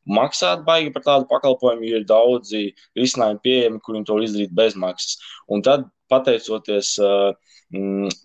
maksāt 0.10 0.64
baigi 0.68 0.92
par 0.94 1.06
tādu 1.06 1.28
pakalpojumu, 1.30 1.88
jo 1.88 2.02
ir 2.02 2.08
daudzi 2.10 2.64
risinājumi 3.00 3.44
pieejami, 3.44 3.82
kuriem 3.84 4.06
to 4.08 4.20
izdarīt 4.24 4.54
bez 4.56 4.78
maksas. 4.80 5.20
Un 5.52 5.64
tad, 5.66 5.88
pateicoties 6.12 6.96
uh, 7.02 7.32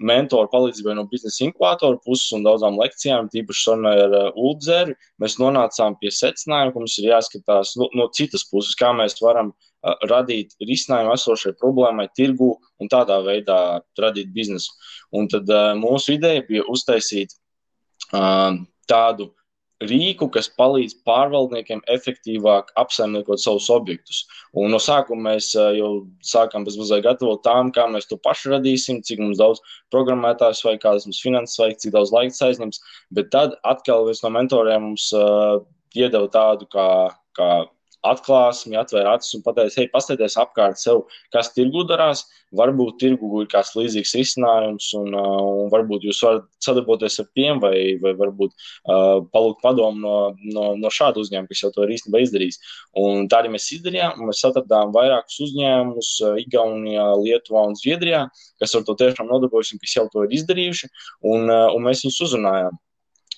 mentoru 0.04 0.50
palīdzībai 0.52 0.94
no 0.98 1.06
biznesa 1.08 1.46
inkubātora 1.46 2.00
puses 2.04 2.34
un 2.36 2.44
daudzām 2.44 2.76
lekcijām, 2.80 3.30
tīpaši 3.32 3.64
sarunai 3.64 3.94
ar 4.02 4.16
uh, 4.18 4.26
Uldzeri, 4.36 4.96
mēs 5.22 5.38
nonācām 5.40 5.96
pie 6.02 6.12
secinājuma, 6.12 6.74
ka 6.74 6.82
mums 6.82 6.98
ir 7.00 7.10
jāskatās 7.12 7.74
no, 7.80 7.88
no 7.96 8.08
citas 8.16 8.44
puses, 8.50 8.76
kā 8.78 8.90
mēs 8.96 9.16
varam 9.24 9.54
uh, 9.54 9.94
radīt 10.10 10.52
risinājumu 10.60 11.14
esošai 11.14 11.54
problēmai, 11.62 12.10
tirgu 12.18 12.56
un 12.82 12.92
tādā 12.92 13.22
veidā 13.24 13.60
radīt 14.00 14.34
biznesu. 14.34 14.74
Un 15.16 15.30
tad 15.32 15.48
uh, 15.48 15.72
mūsu 15.78 16.18
ideja 16.18 16.44
bija 16.48 16.66
uztaisīt 16.68 17.32
uh, 18.12 18.52
tādu 18.90 19.32
rīku, 19.84 20.26
kas 20.34 20.48
palīdz 20.58 20.96
pārvaldniekiem 21.06 21.80
efektīvāk 21.94 22.72
apsaimniekot 22.80 23.40
savus 23.42 23.68
objektus. 23.70 24.24
Un 24.58 24.72
no 24.74 24.80
sākuma 24.82 25.32
mēs 25.32 25.52
jau 25.54 25.90
sākām 26.26 26.66
bezmazliet 26.66 27.04
gatavot 27.06 27.42
tām, 27.46 27.70
kā 27.74 27.86
mēs 27.90 28.10
to 28.10 28.18
pašu 28.24 28.56
radīsim, 28.56 29.02
cik 29.06 29.22
mums 29.22 29.38
daudz 29.38 29.62
programmētājs 29.94 30.64
vai 30.66 30.76
kādas 30.82 31.06
mums 31.06 31.22
finanses 31.22 31.60
vajag, 31.62 31.78
cik 31.84 31.94
daudz 31.94 32.14
laika 32.14 32.48
aizņems. 32.48 32.82
Bet 33.14 33.30
tad 33.34 33.58
atkal 33.62 34.08
viens 34.08 34.22
no 34.24 34.34
mentoriem 34.34 34.90
mums 34.90 35.10
uh, 35.14 35.60
iedeva 35.94 36.26
tādu 36.32 36.66
kā, 36.72 36.88
kā 37.38 37.50
atklāsmi, 38.06 38.76
atvēra 38.78 39.16
acis 39.16 39.34
un 39.38 39.42
pateica, 39.42 39.80
hei, 39.80 39.88
paskatieties 39.90 40.38
apkārt 40.38 40.78
sev, 40.80 41.04
kas 41.34 41.50
tirgu 41.54 41.84
darās. 41.88 42.26
Varbūt 42.56 42.96
tirgu 43.02 43.42
ir 43.42 43.48
kāds 43.52 43.74
līdzīgs 43.76 44.14
risinājums, 44.16 44.86
un, 44.96 45.10
uh, 45.12 45.64
un 45.64 45.66
varbūt 45.68 46.06
jūs 46.08 46.22
varat 46.24 46.46
sadarboties 46.64 47.18
ar 47.20 47.26
tiem, 47.36 47.60
vai, 47.60 47.98
vai 48.00 48.14
varbūt 48.16 48.54
uh, 48.54 49.18
palūgt 49.34 49.60
padomu 49.60 50.00
no, 50.00 50.14
no, 50.54 50.70
no 50.80 50.92
šāda 50.94 51.20
uzņēmuma, 51.20 51.50
kas 51.50 51.66
jau 51.66 51.72
to 51.74 51.84
ir 51.84 51.92
īstenībā 51.98 52.22
izdarījis. 52.24 52.60
Un 53.02 53.28
tā 53.28 53.42
arī 53.42 53.52
mēs 53.52 53.68
izdarījām. 53.76 54.24
Mēs 54.30 54.40
atradām 54.48 54.96
vairākus 54.96 55.42
uzņēmumus 55.44 56.12
uh, 56.24 56.40
Igaunijā, 56.40 57.10
Lietuvā 57.20 57.68
un 57.68 57.76
Zviedrijā, 57.76 58.24
kas 58.62 58.78
ar 58.78 58.88
to 58.88 58.96
tiešām 58.96 59.28
nodarbojas 59.28 59.74
un 59.76 59.84
kas 59.84 59.98
jau 60.00 60.08
to 60.14 60.24
ir 60.24 60.36
izdarījuši, 60.40 60.88
un, 61.28 61.50
uh, 61.52 61.66
un 61.74 61.84
mēs 61.84 62.06
viņus 62.06 62.22
uzrunājām. 62.30 62.80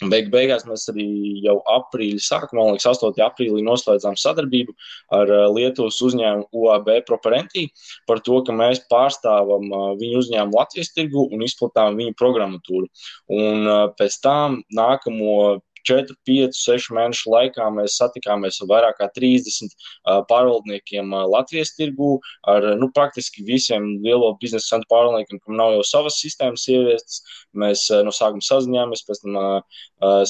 Beig 0.08 0.30
beigās 0.32 0.64
mēs 0.64 0.86
arī 0.88 1.06
jau 1.44 1.58
aprīļa 1.68 2.22
sākumā, 2.24 2.62
man 2.62 2.76
liekas, 2.76 2.88
8. 3.02 3.20
aprīlī 3.20 3.60
noslēdzām 3.66 4.16
sadarbību 4.16 4.72
ar 5.16 5.28
uh, 5.28 5.46
Lietuvas 5.52 5.98
uzņēmumu 6.06 6.48
UAB 6.56 6.88
Properentī 7.08 7.66
par 8.08 8.22
to, 8.24 8.40
ka 8.46 8.56
mēs 8.56 8.80
pārstāvam 8.88 9.68
uh, 9.68 9.88
viņu 10.00 10.22
uzņēmumu 10.22 10.56
Latvijas 10.56 10.94
tirgu 10.96 11.26
un 11.28 11.44
izplatām 11.44 12.00
viņu 12.00 12.16
programmatūru. 12.16 12.88
Un 13.36 13.68
uh, 13.68 13.82
pēc 13.98 14.16
tam 14.24 14.62
nākamo 14.72 15.60
4, 15.88 16.16
5, 16.28 16.56
6 16.56 16.94
mēnešu 16.96 17.32
laikā 17.32 17.68
mēs 17.74 17.98
satikāmies 18.00 18.60
ar 18.62 18.70
vairāk 18.72 18.98
kā 19.00 19.08
30 19.16 19.70
uh, 19.70 20.20
pārvaldniekiem 20.30 21.12
Latvijas 21.30 21.74
tirgū, 21.78 22.12
ar 22.50 22.66
nu, 22.80 22.90
praktiski 22.96 23.44
visiem 23.46 23.92
lielo 24.04 24.32
biznesa 24.42 24.74
centru 24.74 24.90
pārvaldniekiem, 24.94 25.42
kam 25.44 25.58
nav 25.60 25.74
jau 25.76 25.84
savas 25.86 26.20
sistēmas 26.22 26.66
ieviestas. 26.70 27.22
Mēs 27.56 27.86
no 28.06 28.12
sākuma 28.14 28.44
sazinājāmies, 28.46 29.04
pēc 29.08 29.22
tam 29.24 29.38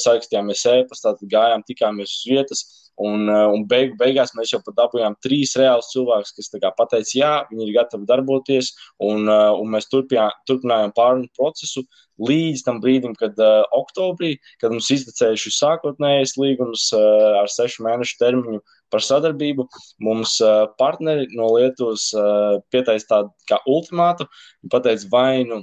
sarakstījāmies 0.01 0.67
e-pastā, 0.75 1.15
gājām, 1.35 1.65
tikāmies 1.69 2.15
uz 2.19 2.29
vietas. 2.31 2.65
Un, 3.01 3.29
un 3.31 3.65
beig, 3.69 3.95
beigās 4.01 4.35
mēs 4.37 4.53
jau 4.53 4.61
pat 4.65 4.77
dabūjām 4.77 5.17
trīs 5.25 5.55
reālus 5.57 5.89
cilvēkus, 5.95 6.35
kas 6.37 6.51
pateica, 6.77 7.15
jā, 7.17 7.33
viņi 7.49 7.67
ir 7.67 7.75
gatavi 7.79 8.09
darboties. 8.09 8.75
Un, 9.01 9.25
un 9.31 9.73
mēs 9.73 9.89
turpinājām 9.89 10.93
pārunu 10.97 11.31
procesu 11.39 11.87
līdz 12.21 12.65
tam 12.67 12.81
brīdim, 12.83 13.15
kad 13.19 13.39
uh, 13.41 13.63
oktobrī, 13.77 14.35
kad 14.61 14.75
mums 14.75 14.91
iztecēja 14.93 15.39
šis 15.41 15.59
sākotnējais 15.63 16.37
līgums 16.41 16.91
uh, 16.97 17.41
ar 17.41 17.51
sešu 17.53 17.85
mēnešu 17.87 18.19
termiņu 18.21 18.61
par 18.93 19.05
sadarbību, 19.07 19.67
mums 20.05 20.37
uh, 20.45 20.67
partneri 20.81 21.29
no 21.37 21.53
Lietuvas 21.55 22.11
uh, 22.17 22.59
pieteica 22.73 23.09
tādu 23.15 23.35
kā 23.51 23.61
ultimātu 23.71 24.29
pateica, 24.73 25.09
vai 25.13 25.45
nu 25.49 25.63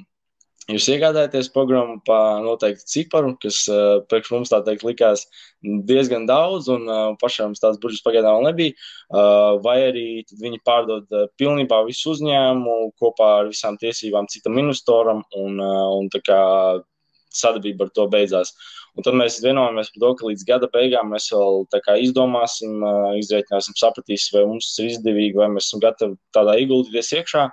Jūs 0.67 0.83
iegādājaties 0.91 1.47
programmu 1.55 2.01
par 2.03 2.41
noteiktu 2.43 2.83
ciparu, 2.91 3.29
kas 3.39 3.62
uh, 3.71 4.01
priekš 4.12 4.31
mums 4.33 4.50
tā 4.51 4.57
teikt 4.65 4.81
likās 4.83 5.21
diezgan 5.63 6.25
daudz, 6.27 6.65
un 6.74 6.89
uh, 6.91 7.13
pašām 7.21 7.53
tāds 7.55 7.79
budžets 7.79 8.03
pagaidām 8.03 8.43
nebija. 8.43 8.74
Uh, 9.07 9.62
vai 9.63 9.77
arī 9.86 10.07
viņi 10.41 10.59
pārdod 10.67 11.07
uh, 11.15 11.29
pilnībā 11.39 11.79
visu 11.88 12.12
uzņēmumu 12.12 12.91
kopā 13.00 13.29
ar 13.38 13.51
visām 13.53 13.77
tiesībām 13.79 14.27
citam 14.33 14.59
investoram, 14.59 15.21
un, 15.39 15.55
uh, 15.63 15.86
un 16.01 16.12
tā 16.12 16.19
kā 16.27 16.41
sadarbība 17.31 17.88
ar 17.88 17.93
to 17.95 18.09
beidzās. 18.12 18.51
Un 19.00 19.07
tad 19.07 19.15
mēs 19.15 19.39
vienojāmies 19.45 19.93
par 19.93 20.03
to, 20.03 20.12
ka 20.19 20.27
līdz 20.33 20.45
gada 20.51 20.71
beigām 20.74 21.15
mēs 21.15 21.29
vēl 21.31 21.63
izdomāsim, 22.03 22.75
uh, 22.81 23.15
izreikināsim, 23.21 23.77
sapratīsim, 23.79 24.36
vai 24.36 24.43
mums 24.51 24.75
ir 24.83 24.91
izdevīgi, 24.91 25.39
vai 25.39 25.47
mēs 25.55 25.71
esam 25.71 25.86
gatavi 25.88 26.19
tādā 26.36 26.59
ieguldīties 26.59 27.15
iekšā. 27.21 27.47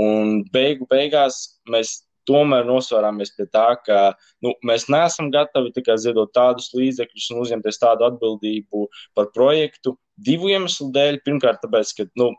Un 0.00 0.40
beigu 0.54 0.88
beigās 0.88 1.60
mēs 1.68 1.98
tomēr 2.28 2.66
nosvērāmies 2.68 3.34
pie 3.36 3.46
tā, 3.52 3.66
ka 3.86 3.98
nu, 4.44 4.54
mēs 4.66 4.88
neesam 4.92 5.30
gatavi 5.34 5.72
tikai 5.76 5.96
ziedot 6.00 6.32
tādus 6.36 6.70
līdzekļus 6.76 7.30
un 7.34 7.42
uzņemties 7.44 7.80
tādu 7.82 8.08
atbildību 8.08 8.88
par 9.16 9.30
projektu 9.36 9.96
divu 10.16 10.52
iemeslu 10.52 10.90
dēļ. 10.94 11.20
Pirmkārt, 11.26 11.62
tāpēc, 11.64 11.94
ka 11.98 12.08
nu, 12.20 12.30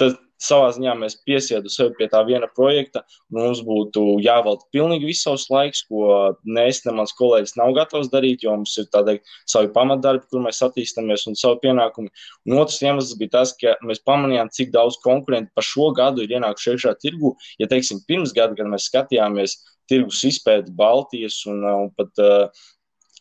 tas, 0.00 0.16
savā 0.42 0.70
ziņā 0.74 0.94
mēs 0.98 1.16
piesiedu 1.26 1.70
sevi 1.72 1.94
pie 1.98 2.08
tā 2.12 2.20
viena 2.26 2.48
projekta, 2.56 3.04
un 3.32 3.40
mums 3.40 3.62
būtu 3.64 4.18
jāvelta 4.24 4.66
pilnīgi 4.74 5.08
viss 5.08 5.26
savs 5.26 5.46
laiks, 5.52 5.84
ko 5.88 6.34
ne 6.44 6.66
es, 6.70 6.82
ne 6.86 6.94
mans 6.98 7.14
kolēģis 7.18 7.56
nav 7.60 7.74
gatavs 7.78 8.10
darīt, 8.12 8.44
jo 8.44 8.54
mums 8.56 8.74
ir 8.80 8.88
tādi 8.92 9.18
savi 9.50 9.70
pamatdarbi, 9.74 10.26
kur 10.30 10.44
mēs 10.44 10.62
attīstāmies 10.66 11.26
un 11.30 11.38
savu 11.38 11.60
pienākumu. 11.64 12.10
Un 12.48 12.58
otrs 12.60 12.80
iemesls 12.84 13.14
bija 13.20 13.36
tas, 13.38 13.54
ka 13.60 13.76
mēs 13.86 14.02
pamanījām, 14.06 14.52
cik 14.54 14.74
daudz 14.74 14.98
konkurentu 15.04 15.52
par 15.54 15.66
šo 15.66 15.90
gadu 15.96 16.24
ir 16.24 16.36
ienākuši 16.36 16.74
iekšā 16.74 16.96
tirgu. 17.02 17.34
Ja, 17.62 17.70
teiksim, 17.70 18.02
pirms 18.08 18.34
gada, 18.36 18.56
kad 18.58 18.70
mēs 18.70 18.90
skatījāmies 18.90 19.58
tirgus 19.90 20.22
izpēti 20.24 20.72
Baltijas 20.76 21.42
un, 21.50 21.62
un 21.68 21.90
pat 21.96 22.24
uh, 22.24 22.64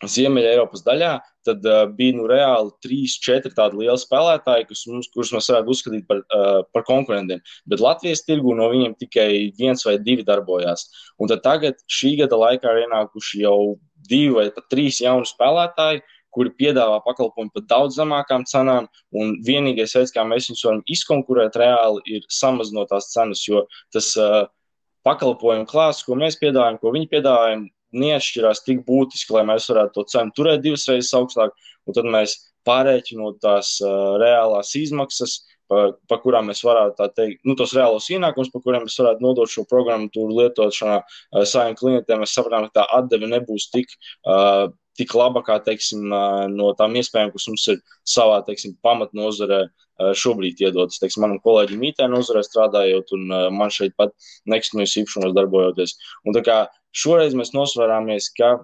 Ziemeļa 0.03 0.55
Eiropas 0.55 0.83
daļā, 0.85 1.13
tad 1.47 1.65
uh, 1.67 1.83
bija 1.97 2.15
nu, 2.17 2.25
reāli 2.29 2.71
trīs, 2.83 3.17
četri 3.23 3.53
tādi 3.55 3.81
lieli 3.81 3.99
spēlētāji, 3.99 4.67
kas 4.69 4.85
mums, 4.89 5.09
kurus 5.13 5.33
mēs 5.35 5.49
varētu 5.51 5.73
uzskatīt 5.75 6.07
par, 6.09 6.23
uh, 6.23 6.63
par 6.75 6.85
konkurentiem. 6.87 7.43
Bet 7.69 7.83
Latvijas 7.83 8.25
tirgu 8.27 8.55
no 8.57 8.69
viņiem 8.73 8.97
tikai 8.99 9.29
viens 9.59 9.85
vai 9.87 9.97
divi 10.01 10.25
darbojās. 10.27 10.87
Un 11.21 11.31
tagad 11.33 11.79
šī 11.91 12.17
gada 12.23 12.39
laikā 12.39 12.73
ir 12.73 12.87
ienākuši 12.87 13.43
jau 13.45 13.57
divi 14.09 14.33
vai 14.35 14.49
pat 14.55 14.67
trīs 14.71 14.99
jauni 15.03 15.29
spēlētāji, 15.29 16.03
kuri 16.33 16.49
piedāvā 16.57 16.97
pakalpojumu 17.05 17.53
par 17.53 17.65
daudz 17.69 17.99
zemākām 17.99 18.47
cenām. 18.49 18.89
Un 19.13 19.37
vienīgais 19.45 19.93
veids, 19.97 20.13
kā 20.15 20.25
mēs 20.25 20.49
viņus 20.49 20.65
varam 20.67 20.81
izkonkurēt 20.95 21.59
reāli, 21.61 22.01
ir 22.17 22.25
samazinot 22.33 22.89
tās 22.89 23.11
cenas, 23.13 23.43
jo 23.45 23.65
tas 23.93 24.09
uh, 24.17 24.43
pakalpojumu 25.07 25.67
klāsts, 25.69 26.05
ko 26.07 26.17
mēs 26.19 26.39
piedāvājam, 26.41 26.79
ko 26.81 26.93
viņi 26.95 27.11
piedāvājam, 27.11 27.67
neatšķirās 27.97 28.63
tik 28.65 28.83
būtiski, 28.87 29.35
lai 29.35 29.45
mēs 29.49 29.69
varētu 29.71 29.95
to 29.97 30.07
cenu 30.13 30.35
turēt 30.37 30.63
divas 30.65 30.87
reizes 30.89 31.13
augstāk, 31.17 31.55
tad 31.93 32.09
mēs 32.09 32.37
pārēķinot 32.67 33.41
tās 33.43 33.75
uh, 33.83 34.15
reālās 34.21 34.71
izmaksas, 34.79 35.41
par 35.71 35.93
pa 36.11 36.19
kurām 36.21 36.49
mēs 36.51 36.61
varētu 36.65 36.97
tā 36.99 37.07
teikt, 37.17 37.41
nu, 37.47 37.55
tos 37.57 37.73
reālos 37.75 38.09
ienākumus, 38.13 38.51
par 38.53 38.63
kuriem 38.65 38.85
mēs 38.85 38.97
varētu 38.99 39.23
nodot 39.23 39.49
šo 39.49 39.63
programmatūru 39.69 40.37
lietošanā 40.41 40.99
uh, 41.01 41.43
saviem 41.49 41.77
klientiem. 41.79 42.23
Mēs 42.23 42.35
sapratām, 42.37 42.67
ka 42.69 42.81
tā 42.81 42.87
atdeve 42.99 43.29
nebūs 43.31 43.69
tik. 43.73 43.93
Uh, 44.23 44.69
Tik 44.93 45.09
laba, 45.17 45.41
kā 45.41 45.55
teiksim, 45.65 46.03
no 46.53 46.67
tām 46.77 46.93
iespējām, 46.99 47.31
kas 47.33 47.47
mums 47.49 47.63
ir 47.71 47.79
savā 48.05 48.35
teiksim, 48.45 48.75
pamatnozarē 48.85 49.63
šobrīd 50.21 50.61
iedotas. 50.61 50.99
Teiksim, 51.01 51.23
manam 51.25 51.39
kolēģim 51.41 51.81
IT 51.87 52.03
nozarē 52.11 52.43
strādājot, 52.45 53.15
un 53.17 53.33
man 53.57 53.73
šeit 53.73 53.95
pat 53.97 54.13
nekustamības 54.53 54.93
īpašumos 55.01 55.33
darbojoties. 55.33 55.95
Un 56.29 56.37
tā 56.37 56.45
kā 56.45 56.59
šoreiz 56.93 57.35
mēs 57.37 57.53
nosvērāmies, 57.55 58.29
ka 58.37 58.55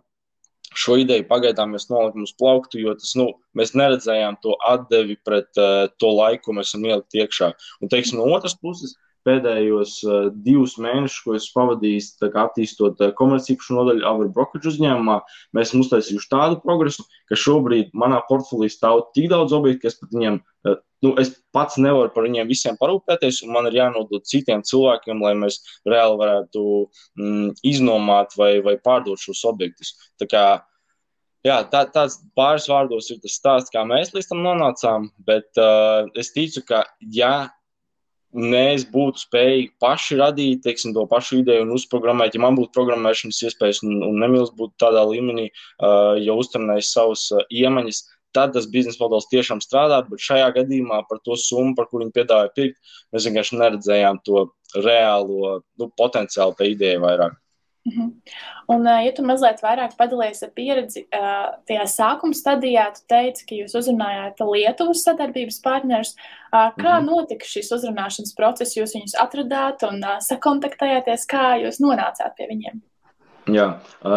šo 0.77 0.99
ideju 1.01 1.25
pagaidām 1.29 1.73
mēs 1.73 1.89
nolikām 1.89 2.25
uz 2.27 2.33
plauktu, 2.37 2.79
jo 2.83 2.95
tas, 2.97 3.13
nu, 3.17 3.29
mēs 3.57 3.73
neredzējām 3.77 4.39
to 4.43 4.55
atdevi 4.69 5.17
pret 5.25 5.49
uh, 5.57 5.87
to 6.01 6.11
laiku, 6.13 6.49
ko 6.49 6.57
mēs 6.59 6.71
esam 6.71 6.85
ielikt 6.85 7.17
iekšā. 7.17 7.53
Un, 7.81 7.91
teiksim, 7.91 8.19
no 8.19 8.29
otras 8.35 8.55
puses, 8.59 8.93
pēdējos 9.27 9.95
uh, 10.05 10.27
divus 10.45 10.77
mēnešus, 10.81 11.23
ko 11.25 11.35
esmu 11.37 11.55
pavadījis 11.57 12.11
attīstot 12.29 13.01
uh, 13.01 13.13
komercīpašu 13.17 13.75
nodaļu 13.79 14.05
Avra 14.07 14.29
Brokerage 14.35 14.71
uzņēmumā, 14.71 15.17
mēs 15.57 15.71
esam 15.71 15.83
uztaisījuši 15.83 16.31
tādu 16.31 16.61
progresu, 16.63 17.05
ka 17.29 17.39
šobrīd 17.39 17.91
manā 17.97 18.21
portfelī 18.29 18.69
stāv 18.71 19.07
tik 19.17 19.29
daudz 19.33 19.55
objektu, 19.57 19.83
ka 19.83 19.91
es 19.91 19.99
pat 19.99 20.13
viņiem 20.15 20.39
uh, 20.39 20.79
nu, 21.05 21.13
es 21.21 21.31
pats 21.55 21.79
nevaru 21.81 22.11
par 22.13 22.25
viņiem 22.27 22.49
visiem 22.49 22.77
parūpēties, 22.79 23.43
un 23.45 23.53
man 23.55 23.69
ir 23.69 23.79
jānodod 23.79 24.25
citiem 24.27 24.63
cilvēkiem, 24.67 25.21
lai 25.23 25.35
mēs 25.39 25.61
reāli 25.87 26.19
varētu 26.19 26.63
mm, 27.19 27.53
iznomāt 27.71 28.35
vai, 28.39 28.57
vai 28.65 28.75
pārdot 28.83 29.21
šos 29.21 29.45
objektus. 29.49 29.93
Tā 30.19 30.27
kā, 30.31 30.43
jā, 31.47 31.61
tā, 31.71 31.85
tāds 31.93 32.19
pāris 32.37 32.67
vārdos 32.71 33.11
ir 33.13 33.21
tas 33.23 33.37
stāsts, 33.39 33.73
kā 33.73 33.85
mēs 33.87 34.13
līdz 34.15 34.33
tam 34.33 34.43
nonācām, 34.45 35.07
bet 35.27 35.49
uh, 35.61 36.09
es 36.19 36.33
ticu, 36.35 36.65
ka 36.67 36.83
ja 37.15 37.49
mēs 38.29 38.83
būtu 38.91 39.23
spējīgi 39.23 39.71
paši 39.81 40.19
radīt 40.19 40.61
teiksim, 40.61 40.93
to 40.93 41.07
pašu 41.09 41.39
ideju 41.39 41.63
un 41.65 41.73
uzprogrammēt, 41.73 42.35
ja 42.35 42.43
man 42.43 42.59
būtu 42.59 42.75
programmēšanas 42.75 43.41
iespējas 43.47 43.81
un, 43.87 44.03
un 44.05 44.19
nemīlis 44.21 44.51
būtu 44.57 44.75
tādā 44.83 45.01
līmenī, 45.09 45.47
uh, 45.49 46.13
ja 46.21 46.35
uztrenējis 46.37 46.93
savas 46.93 47.25
uh, 47.33 47.41
iemaņas, 47.49 48.03
tad 48.35 48.53
tas 48.53 48.69
biznesa 48.71 49.01
modelis 49.01 49.29
tiešām 49.31 49.61
strādā. 49.63 49.99
Bet 50.09 50.23
šajā 50.23 50.47
gadījumā 50.59 51.03
par 51.09 51.21
to 51.25 51.37
summu, 51.39 51.75
par 51.77 51.89
kuru 51.89 52.05
viņi 52.05 52.15
piedāvāja 52.15 52.55
pirkt, 52.55 52.95
mēs 53.13 53.27
vienkārši 53.29 53.59
neredzējām 53.59 54.23
to 54.25 54.47
reālo 54.77 55.59
nu, 55.79 55.91
potenciālu 55.97 56.57
tai 56.57 56.73
idejai 56.75 57.03
vairāk. 57.05 57.37
Uh 57.87 57.93
mhm. 57.93 58.01
-huh. 58.01 58.11
Un, 58.67 58.85
ja 58.85 59.11
tu 59.15 59.23
mazliet 59.23 59.61
vairāk 59.63 59.95
padalies 59.97 60.43
ar 60.43 60.49
pieredzi 60.55 61.07
tajā 61.67 61.85
sākuma 61.85 62.33
stadijā, 62.33 62.91
tu 62.93 63.01
teici, 63.07 63.45
ka 63.49 63.55
jūs 63.55 63.73
uzrunājāt 63.79 64.43
Lietuvas 64.53 65.03
sadarbības 65.03 65.61
partnerus. 65.63 66.15
Kā 66.51 66.67
uh 66.67 66.77
mhm. 66.77 66.85
-huh. 66.87 67.05
notika 67.05 67.45
šis 67.45 67.71
uzrunāšanas 67.71 68.35
process? 68.35 68.77
Jūs 68.77 68.93
viņus 68.95 69.15
atradāt 69.25 69.83
un 69.89 70.01
sakontaktējāties, 70.19 71.25
kā 71.25 71.63
jūs 71.63 71.79
nonācāt 71.79 72.35
pie 72.37 72.47
viņiem? 72.47 72.81
Jā, 73.55 73.65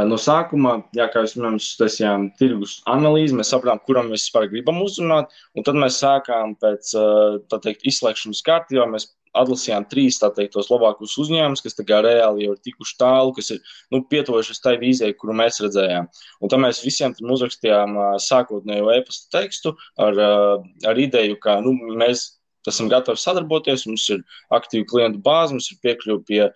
no 0.09 0.19
sākuma, 0.21 0.77
jā, 0.97 1.07
kā 1.13 1.23
minējāt, 1.23 1.55
mēs 1.57 1.71
taisījām 1.81 2.29
tirgus 2.41 2.81
analīzi, 2.91 3.37
mēs 3.39 3.53
sapratām, 3.55 3.81
kuram 3.87 4.11
mēs 4.13 4.27
vispār 4.27 4.49
gribam 4.51 4.81
uzrunāt, 4.85 5.33
un 5.57 5.67
tad 5.67 5.79
mēs 5.79 6.01
sākām 6.03 6.57
pēc 6.61 6.95
teikt, 7.53 7.87
izslēgšanas 7.89 8.43
kārtībā. 8.47 8.89
Mēs 8.91 9.13
atlasījām 9.39 9.87
trīs 9.89 10.19
teikt, 10.21 10.53
tos 10.53 10.69
labākos 10.69 11.15
uzņēmumus, 11.23 11.63
kas 11.65 11.79
reāli 11.81 12.45
jau 12.45 12.53
ir 12.53 12.61
tikuši 12.67 12.99
tālu, 13.01 13.33
kas 13.37 13.51
ir 13.55 13.63
nu, 13.95 14.03
pietuvušies 14.11 14.61
tai 14.61 14.77
vīzijai, 14.83 15.15
kuru 15.17 15.37
mēs 15.39 15.63
redzējām. 15.65 16.11
Un 16.41 16.53
tad 16.53 16.61
mēs 16.61 16.83
visiem 16.85 17.17
uzrakstījām 17.17 17.97
sākotnējo 18.21 18.93
e-pasta 18.99 19.41
tekstu 19.41 19.75
ar, 19.97 20.21
ar 20.85 21.05
ideju, 21.07 21.41
ka 21.41 21.61
nu, 21.65 21.75
mēs 21.97 22.29
esam 22.71 22.91
gatavi 22.93 23.21
sadarboties, 23.21 23.87
mums 23.89 24.05
ir 24.15 24.23
aktīva 24.55 24.89
klientu 24.91 25.23
bāze, 25.25 25.57
mums 25.57 25.71
ir 25.73 25.81
piekļuve 25.87 26.23
pie 26.29 26.43
uh, 26.49 26.53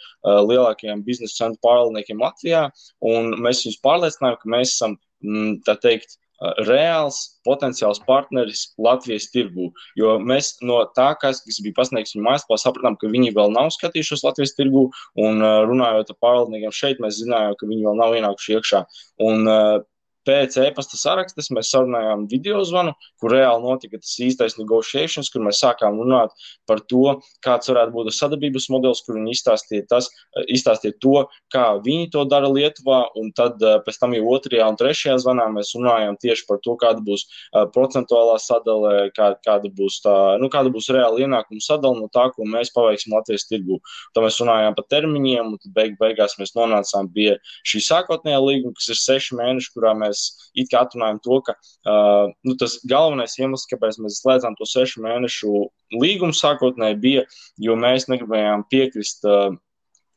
lielākajiem 0.46 1.02
biznesa 1.06 1.44
centru 1.44 1.62
pārvaldniekiem 1.66 2.22
Latvijā, 2.22 2.68
mēs 3.02 3.64
viņus 3.66 3.82
pārliecinājām, 3.84 4.38
ka 4.42 4.54
mēs 4.56 4.76
esam, 4.76 4.96
mm, 5.25 5.58
tā 5.66 5.76
teikt, 5.82 6.16
uh, 6.16 6.52
reāls 6.68 7.18
potenciāls 7.46 8.00
partneris 8.06 8.68
Latvijas 8.82 9.30
tirgū. 9.32 9.70
Jo 9.98 10.16
mēs 10.20 10.56
no 10.62 10.82
tā, 10.96 11.10
kas, 11.20 11.42
kas 11.46 11.60
bija 11.64 11.78
pasniegts 11.80 12.16
viņu 12.16 12.26
mājaslapā, 12.26 12.60
sapratām, 12.60 12.98
ka 13.00 13.10
viņi 13.12 13.34
vēl 13.36 13.54
nav 13.56 13.72
skatījušies 13.75 14.25
Latvijas 14.26 14.56
tirgū, 14.58 14.86
un 15.26 15.42
uh, 15.42 15.64
runājot 15.68 16.12
ar 16.12 16.22
pārvaldniekiem 16.22 16.75
šeit, 16.75 17.02
mēs 17.02 17.20
zinājām, 17.22 17.56
ka 17.58 17.70
viņi 17.70 17.86
vēl 17.88 18.00
nav 18.02 18.16
ienākuši 18.20 18.59
iekšā. 18.59 18.83
Un, 19.26 19.46
uh, 19.50 19.85
pēc 20.26 20.58
e-pasta 20.66 20.98
sarakstes 20.98 21.50
mēs 21.54 21.70
sarunājām 21.74 22.26
video 22.30 22.62
zvanu, 22.66 22.94
kur 23.20 23.34
reāli 23.36 23.64
notika 23.64 24.00
tas 24.02 24.14
īstais 24.22 24.58
negotiations, 24.58 25.30
kur 25.32 25.44
mēs 25.46 25.60
sākām 25.62 25.98
runāt 26.00 26.34
par 26.68 26.82
to, 26.90 27.18
kāds 27.44 27.70
varētu 27.70 27.94
būt 27.94 28.12
sadarbības 28.16 28.68
modelis, 28.74 29.02
kur 29.06 29.18
viņi 29.18 29.34
izstāstīja, 29.36 29.86
tas, 29.90 30.10
izstāstīja 30.52 30.96
to, 31.02 31.24
kā 31.52 31.66
viņi 31.84 32.10
to 32.14 32.24
dara 32.28 32.50
Lietuvā, 32.50 33.02
un 33.18 33.30
tad 33.36 33.62
eh, 33.62 33.78
pēc 33.86 34.00
tam 34.02 34.16
jau 34.16 34.26
otrajā 34.34 34.66
un 34.70 34.78
trešajā 34.80 35.16
zvanā 35.22 35.46
mēs 35.54 35.74
runājām 35.76 36.18
tieši 36.22 36.46
par 36.48 36.60
to, 36.64 36.76
kāda 36.80 37.02
būs 37.06 37.26
eh, 37.26 37.66
procentuālā 37.74 38.38
sadale, 38.42 38.94
kā, 39.16 39.32
kāda 39.46 39.70
būs 39.76 40.00
tā, 40.04 40.16
nu, 40.42 40.50
kāda 40.52 40.72
būs 40.74 40.90
reāla 40.94 41.22
ienākuma 41.26 41.62
sadale 41.64 42.00
no 42.00 42.10
tā, 42.12 42.28
ko 42.34 42.46
mēs 42.48 42.72
paveiksim 42.74 43.14
Latvijas 43.16 43.46
tirgu. 43.50 43.80
Tad 44.14 44.26
mēs 44.26 44.40
runājām 44.42 44.76
par 44.78 44.88
termiņiem, 44.92 45.54
un 45.54 45.74
beig, 45.76 45.96
beigās 46.00 46.36
mēs 46.40 46.54
nonācām 46.56 47.10
pie 47.14 47.36
šī 47.66 47.82
sākotnējā 47.86 48.40
līguma, 48.42 48.76
kas 48.78 48.90
ir 48.92 49.00
seši 49.00 49.38
mēneši, 49.38 49.72
kurā 49.74 49.94
mēs 49.98 50.15
mēs 50.16 50.50
it 50.57 50.72
kā 50.72 50.85
atrunājam 50.85 51.20
to, 51.24 51.40
ka 51.46 51.55
uh, 51.57 52.33
nu, 52.46 52.57
tas 52.61 52.79
galvenais 52.88 53.37
iemesls, 53.38 53.68
kāpēc 53.70 54.00
mēs 54.02 54.22
slēdzām 54.22 54.57
to 54.59 54.68
sešu 54.68 55.05
mēnešu 55.05 55.52
līgumu 56.00 56.37
sākotnēji, 56.37 57.00
bija, 57.02 57.29
jo 57.61 57.76
mēs 57.76 58.11
negribējām 58.12 58.66
piekrist. 58.72 59.24
Uh, 59.24 59.57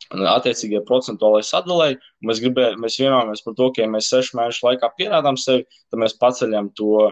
attiecīgajai 0.09 0.87
procentuālajai 0.87 1.45
sadalēji. 1.45 1.97
Mēs, 2.25 2.39
gribē, 2.41 2.71
mēs 2.81 2.95
vienojāmies 2.97 3.43
par 3.45 3.53
to, 3.59 3.67
ka, 3.75 3.83
ja 3.83 3.89
mēs 3.91 4.07
sešu 4.09 4.39
mēnešu 4.39 4.63
laikā 4.65 4.89
pierādām 4.97 5.37
sevi, 5.37 5.67
tad 5.91 6.01
mēs 6.01 6.15
paceļam 6.17 6.71
to 6.79 6.95
uh, 7.03 7.11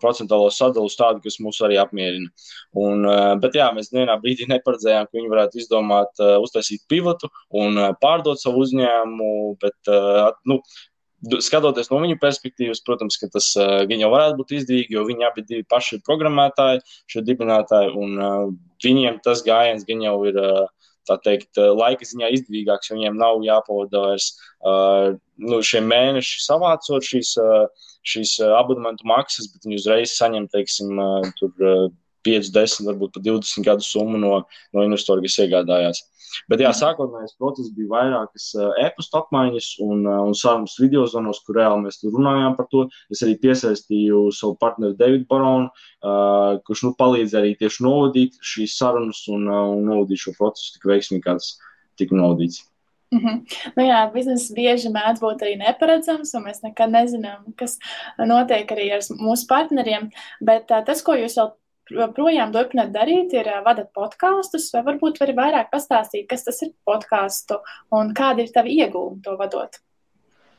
procentuālo 0.00 0.48
sadalu 0.54 0.88
uz 0.88 0.96
tādu, 0.96 1.20
kas 1.26 1.36
mūs 1.44 1.60
arī 1.66 1.76
apmierina. 1.82 2.30
Un, 2.80 3.04
uh, 3.04 3.34
bet 3.42 3.58
jā, 3.58 3.66
mēs 3.76 3.92
vienā 3.92 4.16
brīdī 4.22 4.48
neparedzējām, 4.54 5.10
ka 5.10 5.18
viņi 5.18 5.34
varētu 5.34 5.60
izdomāt, 5.60 6.16
uh, 6.22 6.38
uztaisīt 6.46 6.86
pivotu 6.88 7.28
un 7.60 7.76
uh, 7.76 7.92
pārdot 8.00 8.40
savu 8.40 8.64
uzņēmumu, 8.64 9.58
bet 9.60 9.92
uh, 9.92 10.30
nu, 10.48 10.62
skatoties 11.44 11.90
no 11.90 12.00
viņu 12.02 12.18
perspektīvas, 12.22 12.82
protams, 12.86 13.18
ka 13.20 13.30
tas 13.32 13.50
uh, 13.60 13.82
jau 13.88 14.12
varētu 14.12 14.38
būt 14.40 14.54
izdevīgi, 14.60 14.96
jo 14.96 15.04
viņi 15.08 15.28
abi 15.28 15.44
ir 15.58 15.66
paši 15.70 16.00
programmētāji, 16.06 16.84
šie 17.10 17.24
dibinātāji, 17.26 17.92
un 17.98 18.16
uh, 18.18 18.48
viņiem 18.84 19.20
tas 19.24 19.44
gājiens 19.46 19.86
gan 19.88 20.04
jau 20.04 20.18
ir. 20.30 20.40
Uh, 20.40 20.64
Tā 21.04 21.18
teikt, 21.20 21.58
laika 21.60 22.06
ziņā 22.08 22.30
izdevīgāks, 22.32 22.88
jo 22.88 22.96
viņiem 22.96 23.18
nav 23.20 23.42
jāpavada 23.44 24.00
vairs 24.06 24.30
uh, 24.64 25.10
nu, 25.36 25.58
šie 25.60 25.82
mēneši 25.84 26.38
savācot 26.40 27.04
šīs, 27.04 27.34
uh, 27.42 27.90
šīs 28.08 28.38
abonementu 28.46 29.04
maksas, 29.10 29.50
bet 29.52 29.66
viņi 29.68 29.82
uzreiz 29.82 30.14
saņem, 30.16 30.48
teiksim, 30.54 30.96
uh, 30.96 31.28
tur, 31.36 31.52
uh, 31.60 31.90
5, 32.26 32.50
10, 32.54 32.88
varbūt 32.88 33.14
pat 33.16 33.26
20 33.26 33.66
gadu 33.66 33.86
summu 33.86 34.20
no, 34.20 34.34
no 34.74 34.84
investora, 34.86 35.22
kas 35.24 35.38
iegādājās. 35.44 36.02
Bet 36.50 36.62
jā, 36.64 36.70
sākotnējais 36.74 37.36
process 37.38 37.70
bija 37.76 37.90
vairākas 37.92 38.48
e-pasta 38.82 39.20
apmaiņas 39.22 39.70
un, 39.84 40.04
un 40.08 40.34
sarunas 40.38 40.76
video 40.80 41.04
zvanos, 41.10 41.40
kur 41.46 41.60
reāli 41.60 41.86
mēs 41.86 42.00
runājām 42.04 42.56
par 42.58 42.68
to. 42.72 42.86
Es 43.12 43.22
arī 43.26 43.36
piesaistīju 43.42 44.26
savu 44.34 44.58
partneri 44.60 44.98
Davidu 44.98 45.28
Baronu, 45.30 45.70
uh, 45.70 46.60
kurš 46.66 46.86
nu, 46.88 46.94
palīdz 46.98 47.38
arī 47.38 47.54
tieši 47.60 47.86
novadīt 47.86 48.38
šīs 48.42 48.76
sarunas 48.80 49.24
un, 49.30 49.48
uh, 49.50 49.64
un 49.76 49.86
novadīt 49.90 50.26
šo 50.26 50.36
procesu 50.38 50.76
tik 50.76 50.88
veiksmīgi, 50.90 51.24
kā 51.26 51.38
tas 51.38 51.54
tika 52.00 52.16
novadīts. 52.18 52.64
Mm 53.14 53.20
-hmm. 53.20 53.40
nu 53.76 53.82
jā, 53.84 53.98
biznesa 54.12 54.54
bieži 54.54 54.88
mēdz 54.90 55.20
būt 55.22 55.42
arī 55.44 55.58
neparedzams, 55.58 56.34
un 56.34 56.42
mēs 56.48 56.62
nekad 56.62 56.90
nezinām, 56.90 57.52
kas 57.56 57.78
notiek 58.18 58.72
arī 58.72 58.90
ar 58.96 59.02
mūsu 59.20 59.46
partneriem. 59.48 60.10
Bet 60.40 60.66
tā, 60.70 60.84
tas, 60.84 61.02
ko 61.02 61.14
jūs 61.14 61.38
vēl 61.38 61.52
projām 62.16 62.52
turpināt 62.54 62.92
darīt, 62.94 63.34
ir 63.36 63.50
vadat 63.64 63.90
podkāstus, 63.96 64.70
vai 64.74 64.84
varbūt 64.86 65.20
vari 65.20 65.36
vairāk 65.36 65.70
pastāstīt, 65.72 66.28
kas 66.30 66.46
tas 66.46 66.62
ir 66.64 66.72
podkāstu 66.86 67.60
un 67.92 68.14
kādi 68.16 68.46
ir 68.46 68.54
tavi 68.54 68.78
iegūmi 68.80 69.20
to 69.24 69.36
vadot? 69.40 69.80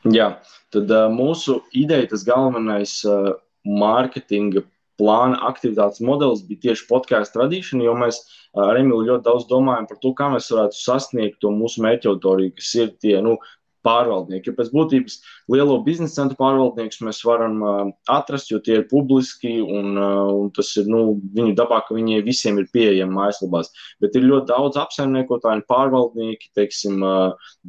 Jā, 0.06 0.36
tad 0.70 0.90
uh, 0.92 1.08
mūsu 1.10 1.60
ideja, 1.74 2.06
tas 2.12 2.22
galvenais 2.26 3.00
uh, 3.08 3.34
mārketinga 3.66 4.62
plāna 5.00 5.38
aktivitātes 5.48 6.00
modelis 6.04 6.44
bija 6.46 6.68
tieši 6.68 6.86
podkāstu 6.88 7.42
radīšana, 7.42 7.84
jo 7.84 7.94
mēs 7.98 8.22
ar 8.56 8.78
Emīlu 8.80 9.04
ļoti 9.10 9.26
daudz 9.26 9.48
domājam 9.50 9.88
par 9.90 9.98
to, 10.00 10.12
kā 10.16 10.30
mēs 10.32 10.48
varētu 10.52 10.78
sasniegt 10.78 11.40
to 11.42 11.50
mūsu 11.52 11.82
mērķa 11.84 12.12
auditoriju, 12.12 12.54
kas 12.56 12.70
ir 12.78 12.94
tie 13.02 13.18
nu, 13.24 13.36
pārvaldnieki. 13.86 14.50
Jo 14.50 14.56
pēc 14.58 14.72
būtības 14.74 15.18
lielo 15.52 15.78
biznesa 15.86 16.20
centru 16.20 16.38
pārvaldniekus 16.40 17.02
mēs 17.06 17.22
varam 17.26 17.60
atrast, 18.12 18.50
jo 18.50 18.60
tie 18.62 18.80
ir 18.80 18.88
publiski 18.90 19.56
un, 19.62 19.94
un 19.96 20.50
tas 20.56 20.72
ir 20.80 20.90
nu, 20.90 21.16
viņu 21.36 21.54
dabā, 21.58 21.82
ka 21.86 21.96
viņiem 21.96 22.24
visiem 22.26 22.60
ir 22.62 22.70
pieejami 22.74 23.16
mājaslapās. 23.16 23.70
Bet 24.02 24.18
ir 24.18 24.26
ļoti 24.26 24.50
daudz 24.50 24.80
apsaimniekotāju 24.82 25.62
un 25.62 25.66
pārvaldnieki, 25.70 26.50
teiksim, 26.58 27.06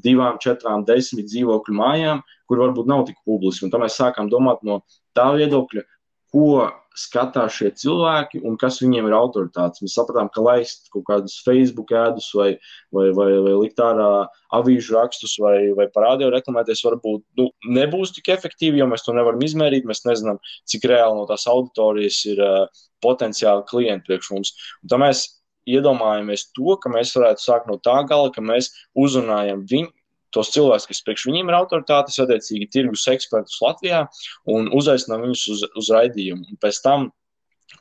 divām, 0.07 0.41
četrām, 0.43 0.85
desmit 0.87 1.29
dzīvokļu 1.29 1.77
mājām, 1.77 2.25
kur 2.47 2.63
varbūt 2.63 2.89
nav 2.89 3.05
tik 3.07 3.21
publiski. 3.27 3.67
Un 3.67 3.73
tā 3.73 3.81
mēs 3.81 3.99
sākām 3.99 4.31
domāt 4.33 4.63
no 4.67 4.81
tā 5.17 5.29
viedokļa, 5.37 5.85
ko 6.33 6.67
skatās 6.97 7.55
šie 7.59 7.69
cilvēki 7.77 8.41
un 8.47 8.57
kas 8.59 8.79
viņiem 8.81 9.07
ir 9.09 9.15
autoritātes. 9.17 9.83
Mēs 9.83 9.95
sapratām, 9.97 10.29
ka 10.33 10.43
laist 10.43 10.89
kaut 10.93 11.05
kādus 11.09 11.37
Facebook 11.45 11.93
ēdus 11.95 12.29
vai, 12.37 12.49
vai, 12.95 13.07
vai, 13.17 13.29
vai 13.45 13.55
likt 13.61 13.81
ārā 13.83 14.09
avīžu 14.57 14.97
rakstus 14.97 15.37
vai, 15.43 15.55
vai 15.77 15.87
parādīju 15.93 16.33
reklamēties, 16.33 16.83
varbūt 16.87 17.23
nu, 17.39 17.49
nebūs 17.77 18.15
tik 18.17 18.31
efektīvi, 18.33 18.81
jo 18.81 18.89
mēs 18.89 19.05
to 19.05 19.15
nevaram 19.17 19.43
izmērīt. 19.45 19.87
Mēs 19.89 20.05
nezinām, 20.07 20.41
cik 20.69 20.89
reāli 20.89 21.19
no 21.19 21.27
tās 21.29 21.47
auditorijas 21.51 22.21
ir 22.31 22.43
uh, 22.43 22.85
potenciāli 23.05 23.67
klienti 23.69 24.09
priekš 24.09 24.33
mums. 24.33 24.55
Un 24.83 24.93
tā 24.93 25.01
mēs 25.01 25.27
iedomājamies 25.67 26.47
to, 26.55 26.77
ka 26.81 26.91
mēs 26.91 27.13
varētu 27.17 27.43
sākt 27.43 27.69
no 27.69 27.77
tā 27.83 27.99
gala, 28.09 28.31
ka 28.33 28.43
mēs 28.43 28.71
uzrunājam 28.97 29.65
viņu 29.69 29.91
tos 30.35 30.51
cilvēkus, 30.55 30.87
kas 30.89 31.03
priekš 31.05 31.27
viņiem 31.29 31.51
ir 31.51 31.59
autoritātes, 31.59 32.19
attiecīgi 32.23 32.69
tirgus 32.73 33.07
ekspertus 33.11 33.61
Latvijā 33.63 34.05
un 34.53 34.71
uzaicinām 34.75 35.27
viņus 35.27 35.45
uz, 35.53 35.67
uz 35.79 35.91
raidījumu. 35.93 36.47
Un 36.51 36.59
pēc 36.61 36.81
tam 36.83 37.11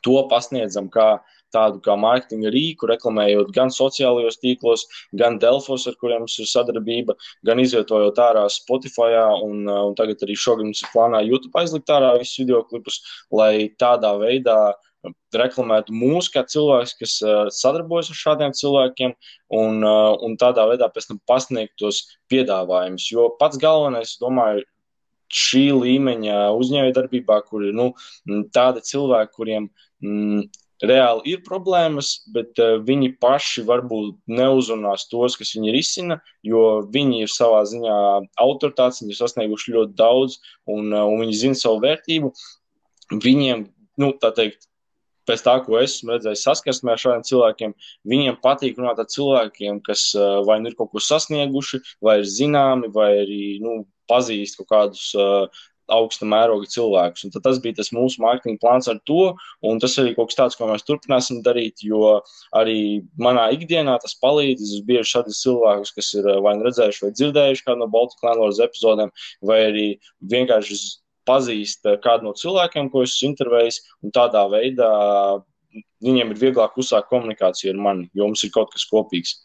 to 0.05 0.19
pasniedzam 0.31 0.91
kā 0.93 1.17
tādu 1.53 1.79
kā 1.79 1.93
mārketinga 1.95 2.49
rīku, 2.51 2.89
reklamējot 2.89 3.53
gan 3.55 3.69
sociālajos 3.71 4.39
tīklos, 4.41 4.83
gan 5.15 5.37
Delfos, 5.39 5.85
ar 5.87 5.95
kuriem 6.01 6.25
mums 6.25 6.35
ir 6.43 6.49
sadarbība, 6.51 7.15
gan 7.47 7.61
izvietojot 7.63 8.19
ārā 8.19 8.43
Spotify, 8.51 9.13
un, 9.45 9.63
un 9.63 9.95
tagad 9.95 10.25
arī 10.27 10.35
šogad 10.35 10.67
mums 10.67 10.83
ir 10.83 10.91
plānā 10.91 11.23
YouTube 11.23 11.55
aizlikt 11.61 11.93
ārā 11.93 12.17
visus 12.19 12.41
video 12.43 12.59
klipus, 12.67 12.99
lai 13.31 13.69
tādā 13.79 14.11
veidā 14.19 14.57
uh, 14.73 14.86
reklamētu 15.35 15.95
mūs 15.95 16.29
kā 16.33 16.43
cilvēks, 16.47 16.95
kas 17.01 17.17
uh, 17.25 17.49
sadarbojas 17.53 18.11
ar 18.13 18.19
šādiem 18.21 18.55
cilvēkiem, 18.57 19.13
un, 19.59 19.81
uh, 19.83 20.15
un 20.25 20.37
tādā 20.39 20.67
veidā 20.69 20.89
pēc 20.93 21.11
tam 21.11 21.21
pasniegt 21.29 21.77
tos 21.81 22.03
piedāvājumus. 22.31 23.09
Jo 23.11 23.29
pats 23.39 23.59
galvenais, 23.61 24.17
domāju, 24.21 24.65
šī 25.33 25.65
līmeņa 25.75 26.45
uzņēmējdarbībā, 26.55 27.41
kur 27.49 27.65
ir 27.67 27.75
nu, 27.75 27.91
tādi 28.55 28.83
cilvēki, 28.87 29.35
kuriem 29.35 29.67
mm, 30.03 30.45
reāli 30.87 31.33
ir 31.33 31.41
problēmas, 31.45 32.11
bet 32.33 32.59
uh, 32.61 32.77
viņi 32.85 33.15
paši 33.21 33.63
varbūt 33.67 34.17
neuzrunās 34.29 35.07
tos, 35.11 35.37
kas 35.39 35.55
viņi 35.55 35.73
risina, 35.73 36.19
jo 36.45 36.83
viņi 36.93 37.25
ir 37.25 37.33
savā 37.33 37.63
ziņā 37.69 37.97
autoritātes, 38.43 39.01
viņi 39.01 39.15
ir 39.15 39.19
sasnieguši 39.19 39.75
ļoti 39.75 39.97
daudz 39.97 40.39
un, 40.69 40.93
uh, 40.93 41.03
un 41.07 41.25
viņi 41.25 41.41
zina 41.43 41.59
savu 41.59 41.81
vērtību. 41.85 42.31
Viņiem, 43.23 43.67
nu, 44.03 44.11
tā 44.21 44.33
teikt, 44.35 44.67
pēc 45.27 45.45
tā, 45.45 45.57
ko 45.65 45.79
esmu 45.81 46.15
redzējis 46.15 46.45
saskarsmē 46.47 46.95
ar 46.95 47.03
šādiem 47.03 47.25
cilvēkiem, 47.29 47.77
viņiem 48.13 48.41
patīk 48.43 48.79
runāt 48.79 49.01
ar 49.03 49.09
cilvēkiem, 49.13 49.81
kas 49.85 50.09
vai 50.47 50.59
nu 50.63 50.71
ir 50.71 50.77
kaut 50.79 50.93
ko 50.93 51.03
sasnieguši, 51.03 51.83
vai 52.03 52.19
ir 52.21 52.29
zināmi, 52.31 52.91
vai 52.93 53.11
arī 53.23 53.41
nu, 53.63 53.81
pazīst 54.07 54.55
kaut 54.61 54.69
kādus 54.71 55.09
uh, 55.19 55.65
augsta 55.91 56.27
mēroga 56.27 56.67
cilvēkus. 56.71 57.25
Un 57.27 57.33
tas 57.43 57.59
bija 57.63 57.79
tas 57.79 57.91
mūsu 57.95 58.21
mārketinga 58.23 58.61
plāns 58.63 58.89
ar 58.91 58.99
to, 59.07 59.31
un 59.65 59.81
tas 59.83 59.95
arī 60.01 60.13
kaut 60.17 60.31
kas 60.31 60.39
tāds, 60.39 60.59
ko 60.59 60.69
mēs 60.71 60.85
turpināsim 60.87 61.41
darīt, 61.45 61.83
jo 61.87 62.19
arī 62.57 62.77
manā 63.19 63.47
ikdienā 63.55 63.97
tas 64.03 64.17
palīdz. 64.23 64.63
Es 64.67 64.85
bieži 64.87 65.13
šādus 65.15 65.41
cilvēkus, 65.45 65.95
kas 65.95 66.13
ir 66.19 66.29
vai 66.43 66.57
nu 66.59 66.67
redzējuši, 66.67 67.03
vai 67.05 67.13
dzirdējuši 67.15 67.67
kādu 67.67 67.83
no 67.83 67.91
Baltikas 67.93 68.27
Landlords 68.27 68.63
epizodēm, 68.67 69.13
vai 69.47 69.59
arī 69.69 69.87
vienkārši 70.33 70.81
pazīst 71.27 71.87
eh, 71.87 71.97
kādu 72.03 72.29
no 72.29 72.35
cilvēkiem, 72.37 72.91
ko 72.93 73.03
esmu 73.05 73.31
intervējis, 73.31 73.81
un 74.03 74.13
tādā 74.15 74.45
veidā 74.51 74.91
viņiem 76.03 76.31
ir 76.33 76.39
vieglāk 76.41 76.77
uzsākt 76.79 77.09
komunikāciju 77.11 77.73
ar 77.73 77.83
mani, 77.89 78.07
jo 78.15 78.29
mums 78.29 78.43
ir 78.45 78.53
kaut 78.53 78.71
kas 78.73 78.87
kopīgs. 78.89 79.35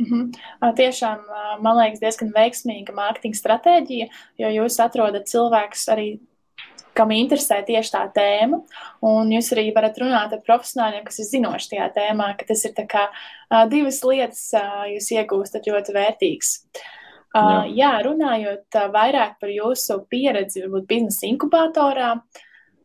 Mm 0.00 0.06
-hmm. 0.08 0.74
Tiešām, 0.76 1.24
man 1.62 1.78
liekas, 1.78 2.00
diezgan 2.00 2.32
veiksmīga 2.34 2.94
mārketinga 2.96 3.38
stratēģija, 3.38 4.06
jo 4.38 4.52
jūs 4.56 4.78
atrodat 4.82 5.28
cilvēkus 5.30 5.84
arī, 5.94 6.06
kam 6.94 7.10
interesē 7.10 7.62
tieši 7.66 7.92
tā 7.92 8.02
tēma, 8.14 8.62
un 9.02 9.30
jūs 9.30 9.52
arī 9.52 9.74
varat 9.74 9.98
runāt 9.98 10.32
ar 10.32 10.40
profesionāļiem, 10.48 11.04
kas 11.04 11.18
ir 11.18 11.24
zinoši 11.24 11.68
tajā 11.68 11.92
tēmā, 11.98 12.36
ka 12.36 12.44
tas 12.48 12.64
ir 12.64 12.72
kā 12.74 13.08
divas 13.68 14.02
lietas 14.04 14.50
jūs 14.94 15.12
iegūstat 15.12 15.66
ļoti 15.66 15.92
vērtīgas. 15.92 16.50
Uh. 16.62 17.01
Uh, 17.32 17.64
jā, 17.72 17.94
runājot 18.04 18.76
uh, 18.76 18.88
vairāk 18.92 19.38
par 19.40 19.48
jūsu 19.48 20.02
pieredzi, 20.12 20.66
varbūt 20.66 20.84
biznesa 20.90 21.24
inkubatorā, 21.30 22.10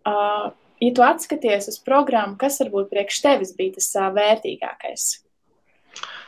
uh, 0.07 0.45
ja 0.79 0.91
tu 0.95 1.03
atskaties 1.03 1.67
uz 1.73 1.79
programmu, 1.83 2.37
kas 2.39 2.61
varbūt 2.63 2.87
priekš 2.93 3.23
tevis 3.25 3.51
bija 3.57 3.75
tas 3.75 3.89
uh, 3.99 4.07
vērtīgākais? 4.15 5.09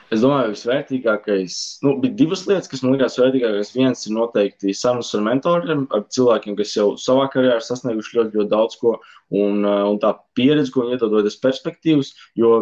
Es 0.09 0.23
domāju, 0.23 0.49
ka 0.49 0.53
visvērtīgākais, 0.55 1.55
nu, 1.85 1.93
bija 2.01 2.17
divas 2.23 2.41
lietas, 2.49 2.67
kas 2.67 2.81
man 2.81 2.95
likās 2.95 3.19
vērtīgākās. 3.21 3.71
Viens 3.75 4.07
ir 4.07 4.15
noteikti 4.15 4.73
sarunas 4.73 5.13
ar 5.13 5.21
mentoriem, 5.27 5.83
ar 5.93 6.07
cilvēkiem, 6.09 6.55
kas 6.57 6.73
jau 6.75 6.87
savā 6.97 7.27
karjerā 7.29 7.59
sasnieguši 7.61 8.17
ļoti, 8.17 8.39
ļoti 8.39 8.51
daudz 8.51 8.79
ko, 8.81 8.95
un, 9.29 9.61
un 9.61 10.01
tā 10.01 10.15
pieredze, 10.35 10.73
ko 10.73 10.87
viņi 10.87 10.97
iedod, 10.97 11.13
ir 11.21 11.37
perspektīvas. 11.45 12.09
Jo 12.41 12.55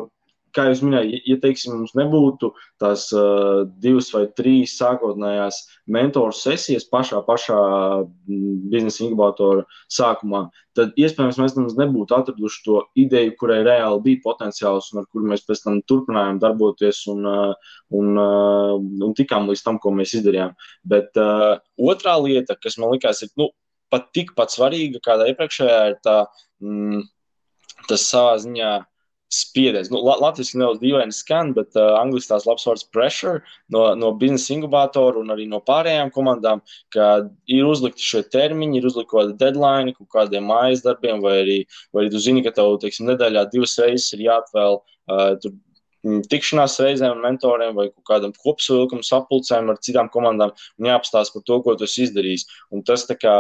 kā 0.58 0.66
jūs 0.72 0.82
minējāt, 0.84 1.28
ja 1.30 1.38
teiksim, 1.44 1.76
mums 1.78 1.94
nebūtu 1.98 2.50
tās 2.82 3.08
uh, 3.16 3.64
divas 3.84 4.10
vai 4.14 4.26
trīs 4.38 4.74
sākotnējās 4.80 5.60
mentoru 5.94 6.36
sesijas 6.36 6.88
pašā, 6.92 7.22
pašā 7.28 7.60
biznesa 8.28 9.06
inkubatora 9.06 9.68
sākumā, 9.94 10.48
tad 10.78 10.98
iespējams 11.00 11.40
mēs 11.42 11.56
nemaz 11.58 11.78
nebūtu 11.80 12.18
atraduši 12.18 12.64
to 12.66 12.82
ideju, 13.00 13.36
kurai 13.40 13.62
reāli 13.66 14.04
bija 14.10 14.24
potenciāls 14.26 14.92
un 14.94 15.04
ar 15.04 15.08
kuru 15.14 15.30
mēs 15.32 15.46
pēc 15.48 15.64
tam 15.66 15.80
turpinājām 15.90 16.42
darboties 16.44 17.04
un, 17.14 17.24
uh, 17.30 17.78
un, 17.98 18.12
uh, 18.18 18.76
un 18.78 19.16
tikām 19.18 19.50
līdz 19.52 19.64
tam, 19.66 19.80
ko 19.84 19.94
mēs 19.96 20.18
izdarījām. 20.20 20.58
Bet 20.88 21.18
uh, 21.22 21.62
otrā 21.78 22.18
lieta, 22.24 22.58
kas 22.60 22.78
man 22.82 22.94
likās, 22.96 23.24
ir 23.26 23.34
nu, 23.40 23.52
pat 23.94 24.12
tikpat 24.16 24.54
svarīga, 24.54 25.02
kāda 25.04 25.30
iepriekšējā, 25.32 25.80
ir 25.92 25.98
tā, 26.04 26.20
mm, 26.64 27.06
tas 27.88 28.06
savā 28.10 28.36
ziņā 28.44 28.72
spiediens. 29.34 29.90
Nu, 29.92 30.00
Latvijas 30.06 30.54
nedaudz 30.56 30.80
dīvaini 30.82 31.16
skan, 31.16 31.52
bet 31.58 31.76
uh, 31.76 31.98
angļuiski 32.00 32.32
tās 32.32 32.48
labs 32.48 32.66
vārds 32.68 32.86
pressure 32.96 33.42
no, 33.74 33.84
no 34.00 34.14
biznesa 34.16 34.54
inkubātora 34.56 35.20
un 35.20 35.34
arī 35.36 35.50
no 35.52 35.60
pārējām 35.68 36.14
komandām, 36.16 36.64
ka 36.96 37.28
ir 37.52 37.68
uzlikti 37.68 38.06
šie 38.08 38.24
termiņi, 38.32 38.80
ir 38.80 38.88
uzlikti 38.88 39.12
kaut 39.12 39.20
kādi 39.26 39.38
deadline, 39.44 39.96
kaut 39.98 40.12
kādiem 40.16 40.48
mājas 40.48 40.86
darbiem, 40.86 41.20
vai 41.24 41.38
arī, 41.44 41.60
vai 41.92 42.06
arī 42.06 42.14
tu 42.16 42.24
zini, 42.24 42.44
ka 42.46 42.56
tev, 42.56 42.78
teiksim, 42.84 43.10
nedēļā 43.12 43.48
divas 43.52 43.76
reizes 43.84 44.16
ir 44.16 44.28
jāatvēl 44.30 44.80
uh, 44.80 45.32
tur 45.44 45.58
tikšanās 46.32 46.78
reizēm 46.80 47.18
ar 47.18 47.24
mentoriem 47.24 47.76
vai 47.76 47.88
kādam 48.08 48.34
kopsavilkam, 48.38 49.02
sapulcēm 49.04 49.72
ar 49.74 49.80
citām 49.84 50.12
komandām 50.14 50.54
un 50.80 50.88
jāapstāsta 50.88 51.36
par 51.36 51.44
to, 51.48 51.58
ko 51.66 51.76
tu 51.76 51.88
esi 51.88 52.06
izdarījis. 52.06 52.46
Un 52.72 52.84
tas 52.88 53.04
kā 53.10 53.36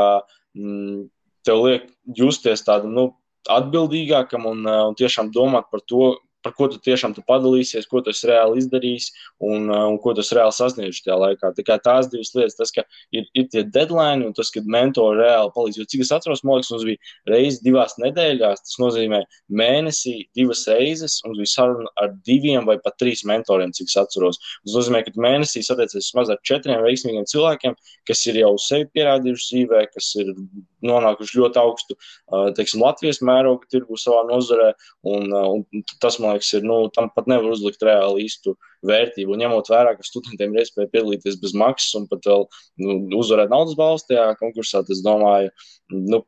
mm, 0.57 1.07
tev 1.47 1.63
liek 1.63 1.87
justies 2.17 2.65
tādu, 2.67 2.91
nu, 2.91 3.07
atbildīgākam 3.53 4.47
un, 4.49 4.63
uh, 4.67 4.85
un 4.91 4.97
tiešām 4.97 5.31
domāt 5.35 5.69
par 5.71 5.83
to, 5.87 6.15
par 6.47 6.53
ko 6.55 6.67
tu 6.71 6.79
tiešām 6.81 7.13
tu 7.15 7.23
padalīsies, 7.27 7.87
ko 7.89 7.99
tu 8.05 8.13
reāli 8.29 8.61
izdarījis 8.61 9.09
un, 9.43 9.67
uh, 9.67 9.83
un 9.91 9.97
ko 10.01 10.13
tu 10.15 10.23
reāli 10.23 10.55
sasniedzis 10.55 11.03
tajā 11.05 11.17
laikā. 11.19 11.51
Tā 11.57 11.77
tās 11.83 12.09
divas 12.11 12.31
lietas, 12.35 12.55
tas, 12.59 12.71
ka 12.73 12.85
ir, 13.15 13.27
ir 13.37 13.47
tie 13.51 13.63
deadline 13.65 14.25
un 14.27 14.35
tas, 14.37 14.51
ka 14.53 14.63
mentori 14.63 15.19
reāli 15.21 15.51
palīdz. 15.55 15.81
Jo 15.81 15.87
cik 15.91 16.05
es 16.05 16.13
atceros, 16.15 16.43
man 16.47 16.59
liekas, 16.59 16.71
mums 16.75 16.85
bija 16.87 17.33
reizes 17.33 17.59
divās 17.65 17.97
nedēļās, 18.01 18.63
tas 18.63 18.79
nozīmē 18.83 19.23
mēnesī 19.63 20.15
divas 20.37 20.63
reizes, 20.71 21.19
un 21.27 21.35
bija 21.37 21.53
saruna 21.55 21.91
ar 22.03 22.13
diviem 22.27 22.69
vai 22.69 22.77
pat 22.83 22.99
trīs 23.01 23.25
mentoriem, 23.27 23.73
cik 23.75 23.91
es 23.91 23.99
atceros. 24.03 24.41
Tas 24.65 24.77
nozīmē, 24.77 25.03
ka 25.07 25.15
mēnesī 25.27 25.65
satiecies 25.65 26.07
vismaz 26.07 26.31
ar 26.33 26.41
četriem 26.47 26.83
veiksmīgiem 26.85 27.27
cilvēkiem, 27.33 27.77
kas 28.07 28.25
ir 28.29 28.41
jau 28.43 28.55
sevi 28.61 28.89
pierādījuši 28.95 29.51
dzīvē, 29.51 29.85
kas 29.93 30.13
ir 30.21 30.33
nonākuši 30.85 31.39
ļoti 31.39 31.61
augstu, 31.61 31.97
teiksim, 32.57 32.83
Latvijas 32.83 33.21
mēroga 33.25 33.69
tirgu 33.71 33.97
savā 33.99 34.23
nozarē, 34.29 34.71
un, 35.09 35.33
un 35.33 35.83
tas, 36.03 36.19
man 36.21 36.35
liekas, 36.35 36.53
ir, 36.57 36.65
nu, 36.67 36.79
tam 36.93 37.09
pat 37.15 37.29
nevar 37.31 37.49
uzlikt 37.55 37.83
reāli 37.85 38.27
īstu 38.27 38.55
vērtību. 38.87 39.33
Un 39.33 39.45
ņemot 39.45 39.71
vērā, 39.73 39.95
ka 39.97 40.05
studentiem 40.05 40.53
ir 40.53 40.65
iespēja 40.65 40.91
piedalīties 40.93 41.39
bez 41.41 41.55
maksas 41.57 41.97
un 41.99 42.09
pat 42.11 42.27
vēl 42.29 42.47
nu, 42.83 42.97
uzvarēt 43.19 43.53
naudas 43.53 43.77
balstu 43.79 44.13
tajā 44.13 44.33
konkursā, 44.41 44.83
tas, 44.87 45.01
domāju, 45.05 45.53
nu, 45.93 46.23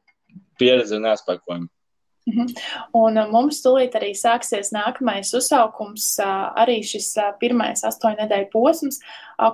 pieredze 0.59 0.97
ir 0.97 1.05
neatspēkojama. 1.05 1.69
Mhm. 2.29 2.51
Un 2.99 3.17
mums 3.31 3.61
tūlīt 3.63 3.95
arī 3.97 4.11
sāksies 4.17 4.69
nākamais 4.75 5.31
uzsaukums, 5.37 6.11
arī 6.21 6.79
šis 6.85 7.13
pirmais 7.41 7.81
astoņu 7.87 8.21
nedēļu 8.21 8.49
posms. 8.53 8.99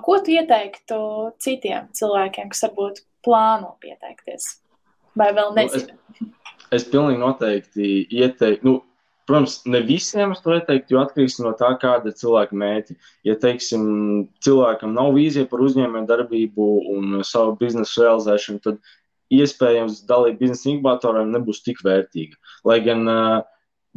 Ko 0.04 0.18
tu 0.20 0.34
ieteiktu 0.36 1.00
citiem 1.42 1.88
cilvēkiem, 1.96 2.52
kas 2.52 2.66
varbūt 2.66 3.02
plāno 3.24 3.76
pieteikties? 3.80 4.56
Vai 5.16 5.30
vēl 5.36 5.54
nezinu? 5.56 5.96
Nu, 6.20 6.28
es, 6.68 6.82
es 6.82 6.90
pilnīgi 6.92 7.22
noteikti 7.22 7.94
ieteiktu. 8.10 8.66
Nu, 8.68 8.82
Protams, 9.26 9.56
ne 9.66 9.80
visiem 9.82 10.30
es 10.30 10.38
to 10.44 10.52
ieteiktu, 10.54 10.94
jo 10.94 11.00
atkarīgs 11.02 11.40
no 11.42 11.50
tā, 11.58 11.72
kāda 11.82 12.12
ir 12.12 12.18
cilvēka 12.20 12.54
mērķi. 12.60 12.94
Ja, 13.26 13.34
teiksim, 13.42 13.88
cilvēkam 14.46 14.92
nav 14.94 15.16
vīzija 15.16 15.48
par 15.50 15.64
uzņēmēju 15.66 16.06
darbību 16.06 16.68
un 16.92 17.16
savu 17.26 17.56
biznesu 17.58 18.04
realizēšanu, 18.04 18.62
tad 18.62 18.78
iespējams 19.34 20.04
dalība 20.06 20.44
biznesa 20.44 20.70
inkubatoram 20.70 21.34
nebūs 21.34 21.64
tik 21.66 21.82
vērtīga. 21.82 22.38
Lai 22.70 22.78
gan 22.86 23.02
uh, 23.10 23.40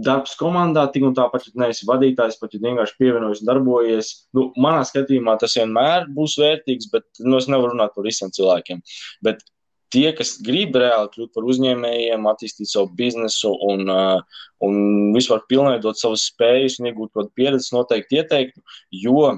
darbs 0.01 0.33
komandā, 0.39 0.87
tik 0.89 1.05
un 1.05 1.13
tāpat, 1.17 1.45
ja 1.45 1.65
neesi 1.65 1.85
vadītājs, 1.85 2.39
pat 2.41 2.55
ja 2.55 2.63
vienkārši 2.63 2.97
pievienojies 2.97 3.43
un 3.43 3.51
darbojies, 3.51 4.11
nu, 4.33 4.47
manā 4.57 4.81
skatījumā 4.87 5.37
tas 5.41 5.57
vienmēr 5.59 6.09
būs 6.15 6.39
vērtīgs, 6.41 6.89
bet 6.93 7.05
nu, 7.21 7.37
es 7.37 7.49
nevaru 7.51 7.75
runāt 7.75 7.93
par 7.93 8.07
visiem 8.07 8.33
cilvēkiem. 8.33 8.81
Bet 9.29 9.45
tie, 9.93 10.07
kas 10.17 10.35
grib 10.45 10.77
reāli 10.77 11.11
kļūt 11.13 11.33
par 11.35 11.47
uzņēmējiem, 11.49 12.29
attīstīt 12.29 12.69
savu 12.71 12.91
biznesu 12.99 13.51
un, 13.67 13.85
uh, 13.89 14.45
un 14.65 15.11
vispār 15.15 15.43
pilnveidot 15.49 15.99
savas 15.99 16.27
spējas 16.29 16.79
un 16.79 16.89
iegūt 16.91 17.13
kādu 17.17 17.31
pieredzi, 17.37 17.73
noteikti 17.75 18.21
ieteiktu. 18.21 18.63
Jo 19.05 19.33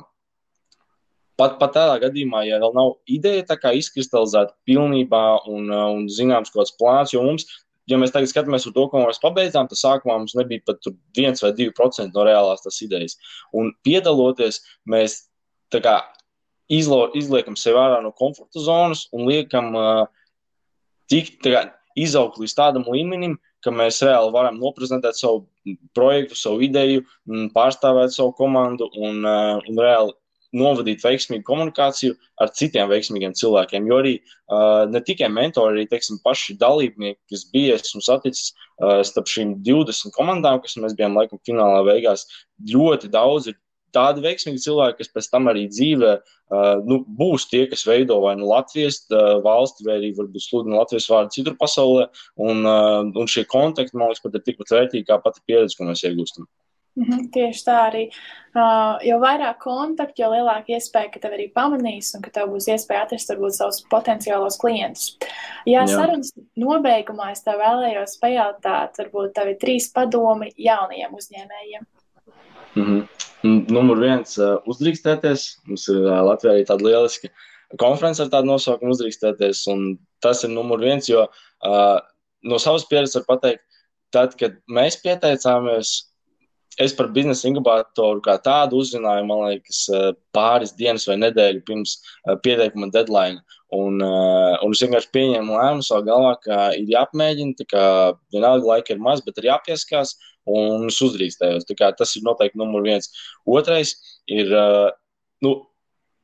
pat, 1.39 1.57
pat 1.61 1.75
tādā 1.77 1.97
gadījumā, 2.03 2.43
ja 2.45 2.61
vēl 2.61 2.75
nav 2.77 2.95
ideja 3.09 3.73
izkristalizēta 3.73 4.53
pilnībā 4.67 5.25
un, 5.49 5.67
uh, 5.71 5.89
un 5.95 6.07
zināms 6.11 6.53
kaut 6.53 6.65
kāds 6.65 6.77
plāns, 6.79 7.15
jo 7.15 7.25
mums 7.25 7.47
ja 7.89 7.97
mēs 7.99 8.13
tagad 8.13 8.29
skatāmies 8.31 8.67
uz 8.69 8.75
to, 8.75 8.85
ko 8.91 9.01
mēs 9.03 9.21
pabeidzām, 9.23 9.67
tad 9.69 9.79
sākumā 9.79 10.17
mums 10.21 10.35
nebija 10.37 10.63
pat 10.67 10.87
1 11.17 11.41
vai 11.43 11.51
2% 11.57 12.15
no 12.15 12.25
reālās 12.27 12.63
tās 12.63 12.79
idejas. 12.85 13.17
Un 13.57 13.73
piedaloties, 13.85 14.61
mēs 14.89 15.23
kā, 15.73 15.97
izlo, 16.71 17.05
izliekam 17.17 17.57
sevi 17.59 17.79
ārā 17.81 18.01
no 18.03 18.13
komforta 18.15 18.63
zonas 18.63 19.07
un 19.15 19.27
liekam 19.29 19.71
uh, 19.75 20.05
tik, 21.11 21.35
kā, 21.43 21.65
izaugt 21.99 22.39
līdz 22.41 22.55
tādam 22.57 22.87
līmenim, 22.87 23.37
ka 23.61 23.73
mēs 23.75 24.01
reāli 24.05 24.31
varam 24.33 24.57
noprezentēt 24.61 25.19
savu 25.19 25.45
projektu, 25.97 26.37
savu 26.39 26.63
ideju, 26.65 27.03
pārstāvēt 27.55 28.15
savu 28.15 28.33
komandu 28.37 28.89
un, 28.97 29.21
uh, 29.21 29.59
un 29.67 29.81
reāli 29.81 30.15
novadīt 30.57 31.03
veiksmīgu 31.05 31.45
komunikāciju 31.47 32.15
ar 32.43 32.51
citiem 32.57 32.89
veiksmīgiem 32.91 33.35
cilvēkiem. 33.39 33.87
Jo 33.87 34.01
arī 34.01 34.17
uh, 34.19 34.83
ne 34.91 34.99
tikai 35.07 35.29
mentori, 35.31 35.77
arī 35.77 35.87
teiksim, 35.91 36.19
paši 36.25 36.57
dalībnieki, 36.59 37.19
kas 37.31 37.45
bija 37.53 37.77
esmu 37.79 38.03
saticis 38.03 38.51
uh, 38.51 38.99
starp 39.07 39.31
šīm 39.31 39.55
20 39.67 40.11
komandām, 40.17 40.59
kas 40.63 40.75
mēs 40.81 40.97
bijām 40.97 41.15
laikam 41.19 41.39
finālā 41.47 41.85
beigās, 41.87 42.27
ļoti 42.73 43.11
daudz 43.13 43.53
ir 43.53 43.59
tādi 43.95 44.23
veiksmīgi 44.25 44.63
cilvēki, 44.65 44.97
kas 45.01 45.11
pēc 45.15 45.29
tam 45.33 45.49
arī 45.51 45.67
dzīvē 45.71 46.13
uh, 46.15 46.81
nu, 46.87 47.01
būs 47.19 47.47
tie, 47.51 47.65
kas 47.71 47.85
veido 47.87 48.19
vai 48.23 48.35
nu 48.39 48.49
Latvijas 48.49 49.03
uh, 49.11 49.37
valsti, 49.45 49.85
vai 49.87 49.99
arī 49.99 50.13
varbūt 50.17 50.47
sludina 50.47 50.81
Latvijas 50.81 51.09
vārdu 51.11 51.37
citur 51.37 51.59
pasaulē. 51.59 52.07
Un, 52.41 52.65
uh, 52.65 53.03
un 53.11 53.31
šie 53.31 53.45
kontakti, 53.51 53.97
man 53.97 54.11
liekas, 54.11 54.23
pat 54.25 54.39
ir 54.39 54.45
tikpat 54.47 54.75
vērtīgi 54.77 55.07
kā 55.09 55.21
pati 55.23 55.43
pieredze, 55.47 55.77
ko 55.77 55.89
mēs 55.89 56.05
iegūstam. 56.07 56.49
Mm 56.95 57.03
-hmm, 57.03 57.29
tieši 57.31 57.63
tā 57.63 57.75
arī. 57.87 58.03
Uh, 58.55 58.99
jo 59.07 59.15
vairāk 59.19 59.57
kontaktu, 59.63 60.21
jo 60.21 60.29
lielāka 60.29 60.75
iespēja, 60.75 61.11
ka 61.13 61.19
tev 61.19 61.31
arī 61.37 61.47
pamanīs 61.53 62.11
un 62.15 62.21
ka 62.21 62.29
tev 62.29 62.49
būs 62.51 62.67
iespēja 62.67 63.05
atrast 63.05 63.29
varbūt 63.31 63.55
savus 63.55 63.79
potenciālos 63.91 64.59
klientus. 64.59 65.17
Jā, 65.65 65.81
Jā. 65.81 65.87
sarunas 65.87 66.33
nobeigumā 66.55 67.31
es 67.31 67.43
tev 67.43 67.63
vēlējos 67.63 68.19
pajautāt, 68.21 68.99
varbūt 68.99 69.33
tev 69.33 69.47
ir 69.47 69.57
trīs 69.61 69.87
padomi 69.93 70.51
jaunajiem 70.57 71.11
uzņēmējiem. 71.19 71.83
Mm 72.75 72.83
-hmm. 72.83 73.30
Numur 73.43 74.01
viens 74.01 74.37
uh,- 74.37 74.59
uzdrīkstēties. 74.71 75.47
Mums 75.69 75.87
ir 75.89 76.03
uh, 76.03 76.19
Latvijā 76.27 76.55
arī 76.55 76.67
tāda 76.69 76.85
lieliska 76.85 77.31
konference 77.81 78.21
ar 78.21 78.29
tādu 78.33 78.51
nosaukumu 78.51 78.93
uzdrīkstēties. 78.93 79.65
Tas 80.21 80.43
ir 80.45 80.53
numur 80.53 80.81
viens, 80.83 81.09
jo 81.09 81.25
uh, 81.25 81.97
no 82.43 82.61
savas 82.61 82.85
pieredzes 82.89 83.17
var 83.21 83.27
pateikt, 83.35 83.63
tad, 84.13 84.35
kad 84.37 84.59
mēs 84.69 84.99
pieteicāmies 85.01 85.95
es 86.79 86.93
par 86.95 87.09
biznesa 87.11 87.49
inkubatoru 87.49 88.21
kā 88.23 88.37
tādu 88.43 88.79
uzzināju, 88.79 89.25
man 89.27 89.41
liekas, 89.49 89.81
pāris 90.35 90.71
dienas 90.77 91.03
vai 91.09 91.17
nedēļu 91.19 91.65
pirms 91.67 91.97
pieteikuma 92.45 92.87
deadline. 92.93 93.41
Un, 93.75 94.01
uh, 94.03 94.57
un 94.65 94.73
es 94.75 94.81
vienkārši 94.83 95.11
pieņēmu 95.15 95.55
lēmumu 95.55 95.85
savā 95.87 96.03
galvā, 96.09 96.31
ka 96.43 96.55
ir 96.75 96.89
kā 97.71 97.83
vienalga 98.33 98.67
laika 98.67 98.93
ir 98.93 98.99
maz, 98.99 99.23
bet 99.23 99.39
ir 99.39 99.47
jāpieskās, 99.47 100.17
un 100.49 100.87
es 100.89 100.99
uzdrīkstējos. 101.03 101.67
Tas 101.97 102.15
ir 102.15 102.25
noteikti 102.25 102.59
numur 102.59 102.85
viens. 102.85 103.11
Otrais 103.45 103.95
ir 104.27 104.51
uh, 104.53 104.89
nu, 105.45 105.55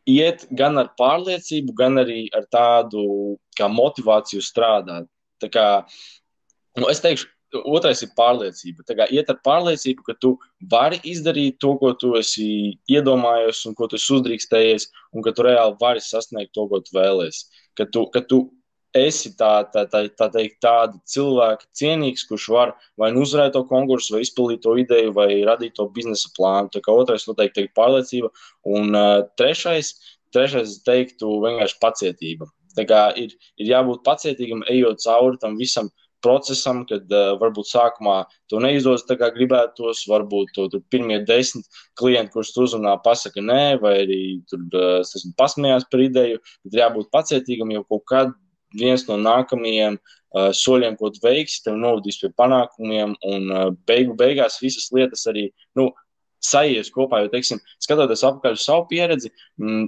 iet 0.07 0.47
gan 0.57 0.79
ar 0.81 0.93
pārliecību, 0.99 1.75
gan 1.77 2.03
arī 2.03 2.27
ar 2.35 2.47
tādu 2.53 3.37
motivāciju 3.57 4.43
strādāt. 4.45 5.09
Tā 5.41 5.49
kā, 5.53 5.67
nu, 6.77 6.87
es 6.89 7.01
teikšu, 7.03 7.29
Otrais 7.55 8.01
ir 8.03 8.09
pārliecība. 8.17 8.83
Tā 8.83 8.95
kā 8.99 9.05
iet 9.15 9.29
ar 9.31 9.37
pārliecību, 9.45 10.03
ka 10.03 10.17
tu 10.19 10.33
vari 10.71 10.97
izdarīt 11.07 11.61
to, 11.63 11.77
ko 11.79 11.93
tu 11.95 12.11
esi 12.19 12.75
iedomājies 12.91 13.61
un 13.69 13.75
ko 13.77 13.87
tu 13.87 13.95
uzdrīkstējies, 13.95 14.89
un 15.15 15.23
ka 15.23 15.31
tu 15.31 15.45
reāli 15.47 15.77
vari 15.79 16.03
sasniegt 16.03 16.51
to, 16.57 16.65
ko 16.67 16.81
tu 16.83 16.91
vēlēsies. 16.97 17.45
Ka 17.79 17.87
tu, 17.87 18.03
ka 18.11 18.19
tu 18.27 18.41
esi 18.95 19.33
tā, 19.37 19.51
tā, 19.73 19.85
tā, 19.91 20.03
tā 20.17 20.27
teikt, 20.33 20.57
tāda 20.63 20.97
cilvēka 21.09 21.67
cienīgs, 21.77 22.25
kurš 22.29 22.47
var 22.53 22.73
vai 22.99 23.11
nu 23.13 23.23
uzvarēt 23.25 23.55
to 23.55 23.63
konkursu, 23.69 24.15
vai 24.15 24.23
izpildīt 24.25 24.63
to 24.63 24.75
ideju, 24.79 25.13
vai 25.17 25.29
radīt 25.47 25.75
to 25.77 25.87
biznesa 25.93 26.31
plānu. 26.37 26.71
Tā 26.73 26.81
kā 26.85 26.95
otrais 26.95 27.27
noteikti 27.27 27.65
ir 27.65 27.73
pārliecība, 27.77 28.31
un 28.77 28.95
uh, 28.95 29.21
trešais, 29.39 29.93
trešais, 30.35 30.79
teiktu, 30.87 31.37
vienkārši 31.43 31.79
pacietība. 31.83 32.49
Tā 32.77 32.85
kā 32.87 33.07
ir, 33.17 33.33
ir 33.57 33.71
jābūt 33.71 34.03
pacietīgam, 34.05 34.65
ejot 34.69 35.01
cauri 35.01 35.41
tam 35.41 35.57
visam 35.57 35.89
procesam, 36.23 36.81
kad 36.89 37.05
uh, 37.13 37.35
varbūt 37.41 37.69
sākumā 37.69 38.17
to 38.49 38.59
neizdodas 38.63 39.05
tā 39.07 39.17
kā 39.19 39.29
gribētos, 39.35 40.03
varbūt 40.09 40.55
to 40.55 40.65
tur 40.73 40.81
pirmie 40.91 41.19
desmit 41.27 41.67
klienti, 41.99 42.33
kurus 42.33 42.53
tu 42.55 42.65
uzrunā, 42.65 42.95
pasaka 43.05 43.43
nē, 43.43 43.77
vai 43.83 43.93
arī 44.05 44.21
tur 44.49 44.65
uh, 44.73 44.99
esmu 45.05 45.35
pasmējās 45.37 45.87
par 45.91 46.03
ideju, 46.07 46.41
bet 46.65 46.79
jābūt 46.81 47.13
pacietīgam, 47.13 47.73
jo 47.75 47.85
kaut 47.85 48.05
kad 48.09 48.35
viens 48.75 49.05
no 49.07 49.17
nākamajiem 49.21 49.97
uh, 49.97 50.49
soļiem, 50.55 50.97
ko 50.99 51.11
tu 51.13 51.21
veiksi, 51.23 51.61
tev 51.65 51.77
novadīs 51.79 52.19
pie 52.21 52.31
panākumiem, 52.37 53.15
un 53.27 53.53
uh, 53.53 53.69
beigu 53.87 54.15
beigās 54.17 54.59
visas 54.61 54.89
lietas 54.95 55.27
arī, 55.31 55.49
nu, 55.77 55.91
sajies 56.43 56.91
kopā, 56.93 57.23
jo, 57.23 57.31
teiksim, 57.33 57.61
skatoties 57.81 58.25
apkārt 58.27 58.59
uz 58.59 58.65
savu 58.67 58.85
pieredzi, 58.91 59.31
mm, 59.61 59.87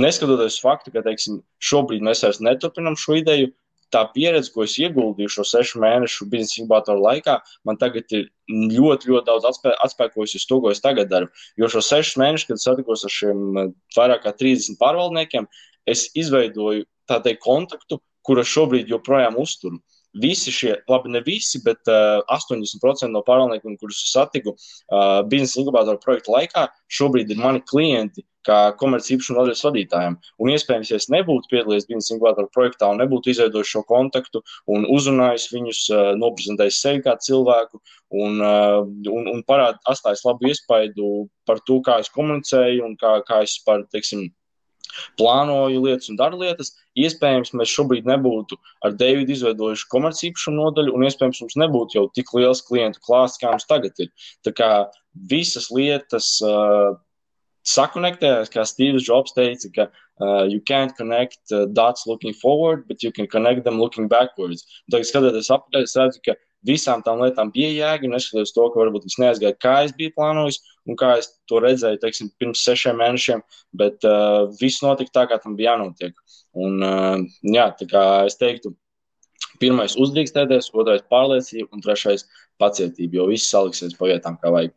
neskatoties 0.00 0.58
uz 0.58 0.62
faktu, 0.62 0.92
ka, 0.94 1.02
teiksim, 1.06 1.40
šobrīd 1.62 2.04
mēs 2.06 2.22
vairs 2.26 2.42
neturpinam 2.44 2.98
šo 2.98 3.18
ideju, 3.20 3.50
tā 3.90 4.04
pieredze, 4.14 4.52
ko 4.54 4.64
es 4.64 4.76
ieguldīju 4.78 5.32
šo 5.34 5.44
sešu 5.46 5.80
mēnešu 5.82 6.28
biznesa 6.30 6.60
inkubatoru 6.60 7.02
laikā, 7.04 7.36
man 7.66 7.78
tagad 7.80 8.12
ir 8.14 8.28
ļoti, 8.48 9.10
ļoti 9.10 9.26
daudz 9.26 9.48
atspē, 9.50 9.74
atspēkojusi 9.86 10.38
uz 10.38 10.46
to, 10.46 10.60
ko 10.62 10.70
es 10.70 10.82
tagad 10.84 11.10
daru. 11.10 11.30
Jo 11.58 11.70
šo 11.72 11.82
sešus 11.84 12.18
mēnešus, 12.20 12.48
kad 12.50 12.62
satikos 12.62 13.04
ar 13.06 13.14
šiem 13.14 13.42
eh, 13.58 13.72
vairāk 13.96 14.24
kā 14.26 14.34
30 14.44 14.78
pārvaldniekiem, 14.80 15.48
es 15.88 16.08
izveidoju 16.18 16.86
tādu 17.10 17.34
kontaktu, 17.42 18.00
kuru 18.26 18.44
šobrīd 18.46 18.90
joprojām 18.92 19.38
uzturu. 19.40 19.80
Visi 20.20 20.50
šie, 20.50 20.72
labi, 20.90 21.12
ne 21.14 21.20
visi, 21.22 21.60
bet 21.62 21.86
uh, 21.86 22.18
eh, 22.18 22.32
80% 22.34 23.12
no 23.14 23.22
pārvaldniekiem, 23.26 23.76
kurus 23.78 24.00
satiku 24.10 24.56
uh, 24.56 25.20
biznesa 25.30 25.60
inkubatoru 25.62 26.00
projektu 26.02 26.34
laikā, 26.34 26.66
šobrīd 26.90 27.30
ir 27.30 27.38
mani 27.38 27.62
klienti, 27.62 28.24
kā 28.46 28.72
komerciāla 28.80 29.18
īpašuma 29.18 29.36
nodaļas 29.38 29.62
vadītājiem. 29.68 30.16
Un 30.42 30.50
iespējams, 30.50 30.90
ja 30.90 30.98
es 30.98 31.06
nebūtu 31.12 31.52
piedalījies 31.52 31.86
biznesa 31.86 32.14
inkubatoru 32.16 32.50
projektā 32.50 32.88
un 32.90 32.98
nebūtu 33.04 33.30
izveidojis 33.30 33.70
šo 33.70 33.84
kontaktu 33.86 34.42
un 34.74 34.88
uzrunājis 34.90 35.46
viņus, 35.54 35.84
uh, 35.94 36.10
noprezentējis 36.18 36.82
sevi 36.82 37.04
kā 37.06 37.14
cilvēku 37.22 37.78
un, 38.10 38.42
un, 38.42 39.30
un 39.30 39.44
parād, 39.46 39.78
atstājis 39.86 40.24
labu 40.26 40.50
iespaidu 40.50 41.12
par 41.46 41.62
to, 41.62 41.78
kā 41.86 42.00
es 42.02 42.10
komunicēju 42.10 42.82
un 42.88 42.98
kā, 42.98 43.20
kā 43.28 43.44
es 43.46 43.60
par, 43.62 43.84
teiksim, 43.94 44.26
plānoju 45.20 45.82
lietas 45.84 46.10
un 46.12 46.18
daru 46.20 46.40
lietas. 46.42 46.74
Iespējams, 46.98 47.52
mēs 47.56 47.70
šobrīd 47.72 48.08
nebūtu 48.10 48.58
ar 48.84 48.96
Deividu 48.98 49.36
izveidojuši 49.36 49.86
komercīpašu 49.92 50.54
nodaļu, 50.56 50.96
un 50.96 51.06
iespējams, 51.06 51.42
mums 51.44 51.60
nebūtu 51.62 51.98
jau 51.98 52.08
tik 52.16 52.32
liels 52.36 52.64
klientu 52.66 53.02
klāsts, 53.06 53.40
kā 53.40 53.52
mums 53.52 53.68
tagad 53.70 54.02
ir. 54.02 54.10
Tā 54.46 54.54
kā 54.56 54.72
visas 55.30 55.70
lietas. 55.74 56.36
Uh, 56.44 56.98
sakonektējas, 57.66 58.50
kā 58.52 58.64
Steve's 58.64 59.06
Jobs 59.06 59.34
teica, 59.36 59.70
ka 59.74 59.86
uh, 59.88 60.44
you 60.48 60.60
can't 60.60 60.96
connect 60.96 61.40
uh, 61.52 61.66
dots 61.66 62.06
looking 62.06 62.32
forward, 62.32 62.86
but 62.88 63.02
you 63.02 63.12
can 63.12 63.26
connect 63.26 63.64
them 63.64 63.78
looking 63.78 64.08
backwards. 64.08 64.64
Un 64.88 64.96
tagad, 64.96 65.10
skatoties 65.10 65.50
atpakaļ, 65.52 65.84
es 65.84 65.96
redzu, 65.98 66.22
ka 66.24 66.36
visām 66.66 67.04
tām 67.04 67.22
lietām 67.24 67.52
bija 67.52 67.70
jēga, 67.72 68.10
neskatoties 68.12 68.54
to, 68.56 68.66
ka 68.72 68.82
varbūt 68.82 69.08
es 69.08 69.18
neaizgāju, 69.20 69.58
kā 69.62 69.76
es 69.86 69.94
biju 69.96 70.14
plānojis 70.16 70.60
un 70.88 70.98
kā 70.98 71.14
es 71.20 71.30
to 71.50 71.60
redzēju, 71.62 72.00
teiksim, 72.02 72.30
pirms 72.40 72.64
sešiem 72.66 72.98
mēnešiem, 73.00 73.42
bet 73.76 74.06
uh, 74.08 74.46
viss 74.60 74.84
notika 74.84 75.20
tā, 75.20 75.26
kā 75.30 75.40
tam 75.42 75.56
bija 75.58 75.74
jānotiek. 75.74 76.16
Un, 76.58 76.80
uh, 76.82 77.18
jā, 77.46 77.68
tā 77.78 77.88
kā 77.90 78.04
es 78.28 78.38
teiktu, 78.40 78.72
pirmais 79.60 79.96
uzdrīkstēties, 80.00 80.72
otrais 80.74 81.04
pārliecība 81.12 81.76
un 81.76 81.84
trešais 81.84 82.26
pacietība, 82.60 83.20
jo 83.20 83.30
viss 83.30 83.50
saliksies 83.52 83.96
pa 83.98 84.10
vietām, 84.10 84.38
kā 84.40 84.52
vajag. 84.54 84.74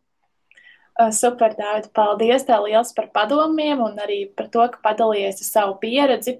Super, 0.93 1.55
Dārvid, 1.57 1.87
paldies 1.97 2.43
tev 2.45 2.67
liels 2.67 2.91
par 2.93 3.07
padomiem 3.15 3.79
un 3.81 3.95
arī 3.97 4.19
par 4.37 4.45
to, 4.53 4.61
ka 4.69 4.81
padalījies 4.83 5.41
ar 5.41 5.47
savu 5.47 5.73
pieredzi. 5.81 6.35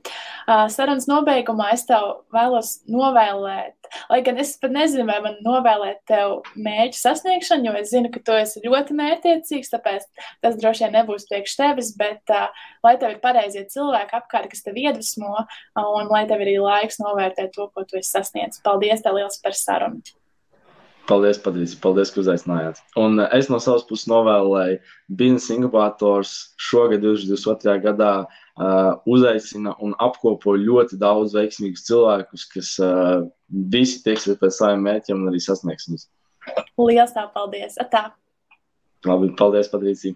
Sarunas 0.70 1.08
nobeigumā 1.10 1.72
es 1.74 1.88
tev 1.90 2.20
vēlos 2.36 2.76
novēlēt, 2.86 3.90
lai 4.12 4.22
gan 4.28 4.38
es 4.44 4.54
pat 4.62 4.76
nezinu, 4.76 5.08
vai 5.10 5.18
man 5.26 5.42
novēlēt 5.46 6.04
tev 6.12 6.38
mērķu 6.54 7.02
sasniegšanu, 7.02 7.72
jo 7.72 7.76
es 7.82 7.90
zinu, 7.96 8.14
ka 8.14 8.22
tu 8.22 8.38
esi 8.38 8.62
ļoti 8.68 8.98
mērķiecīgs, 9.02 9.74
tāpēc 9.74 10.06
tas 10.46 10.62
droši 10.62 10.86
vien 10.86 10.98
nebūs 11.00 11.26
priekš 11.32 11.58
tevis, 11.58 11.94
bet 11.98 12.38
lai 12.86 12.98
tev 13.02 13.16
ir 13.16 13.22
pareizie 13.26 13.66
cilvēki 13.74 14.20
apkārt, 14.22 14.52
kas 14.54 14.62
tev 14.68 14.78
iedvesmo, 14.78 15.48
un 15.82 16.14
lai 16.14 16.28
tev 16.30 16.46
ir 16.46 16.54
arī 16.54 16.60
laiks 16.62 17.02
novērtēt 17.02 17.56
to, 17.58 17.72
ko 17.74 17.90
tu 17.90 17.98
esi 17.98 18.20
sasniedzis. 18.20 18.62
Paldies 18.62 19.02
tev 19.02 19.18
liels 19.18 19.42
par 19.42 19.58
sarunu! 19.58 20.04
Paldies, 21.10 21.40
Patrīcija. 21.44 21.82
Paldies, 21.84 22.12
ka 22.14 22.22
uzaicinājāt. 22.22 22.80
Un 23.00 23.20
uh, 23.20 23.28
es 23.36 23.50
no 23.52 23.60
savas 23.64 23.84
puses 23.90 24.08
novēlēju, 24.08 24.80
biznesa 25.20 25.58
inkubators 25.58 26.32
šogad, 26.62 27.04
2022. 27.04 27.76
gadā, 27.84 28.12
uh, 28.24 28.92
uzaicina 29.12 29.76
un 29.84 29.98
apkopo 30.04 30.56
ļoti 30.60 31.00
daudz 31.02 31.36
veiksmīgus 31.36 31.84
cilvēkus, 31.90 32.48
kas 32.56 32.74
uh, 32.84 33.26
visi 33.74 34.00
tieksies 34.06 34.40
pēc 34.40 34.60
saviem 34.62 34.86
mērķiem 34.88 35.26
un 35.26 35.32
arī 35.34 35.44
sasniegsim. 35.44 36.00
Lielas 36.80 37.12
tā, 37.16 37.28
paldies! 37.36 37.76
Atā. 37.84 38.08
Labi, 39.04 39.34
paldies, 39.40 39.68
Patrīcija! 39.72 40.16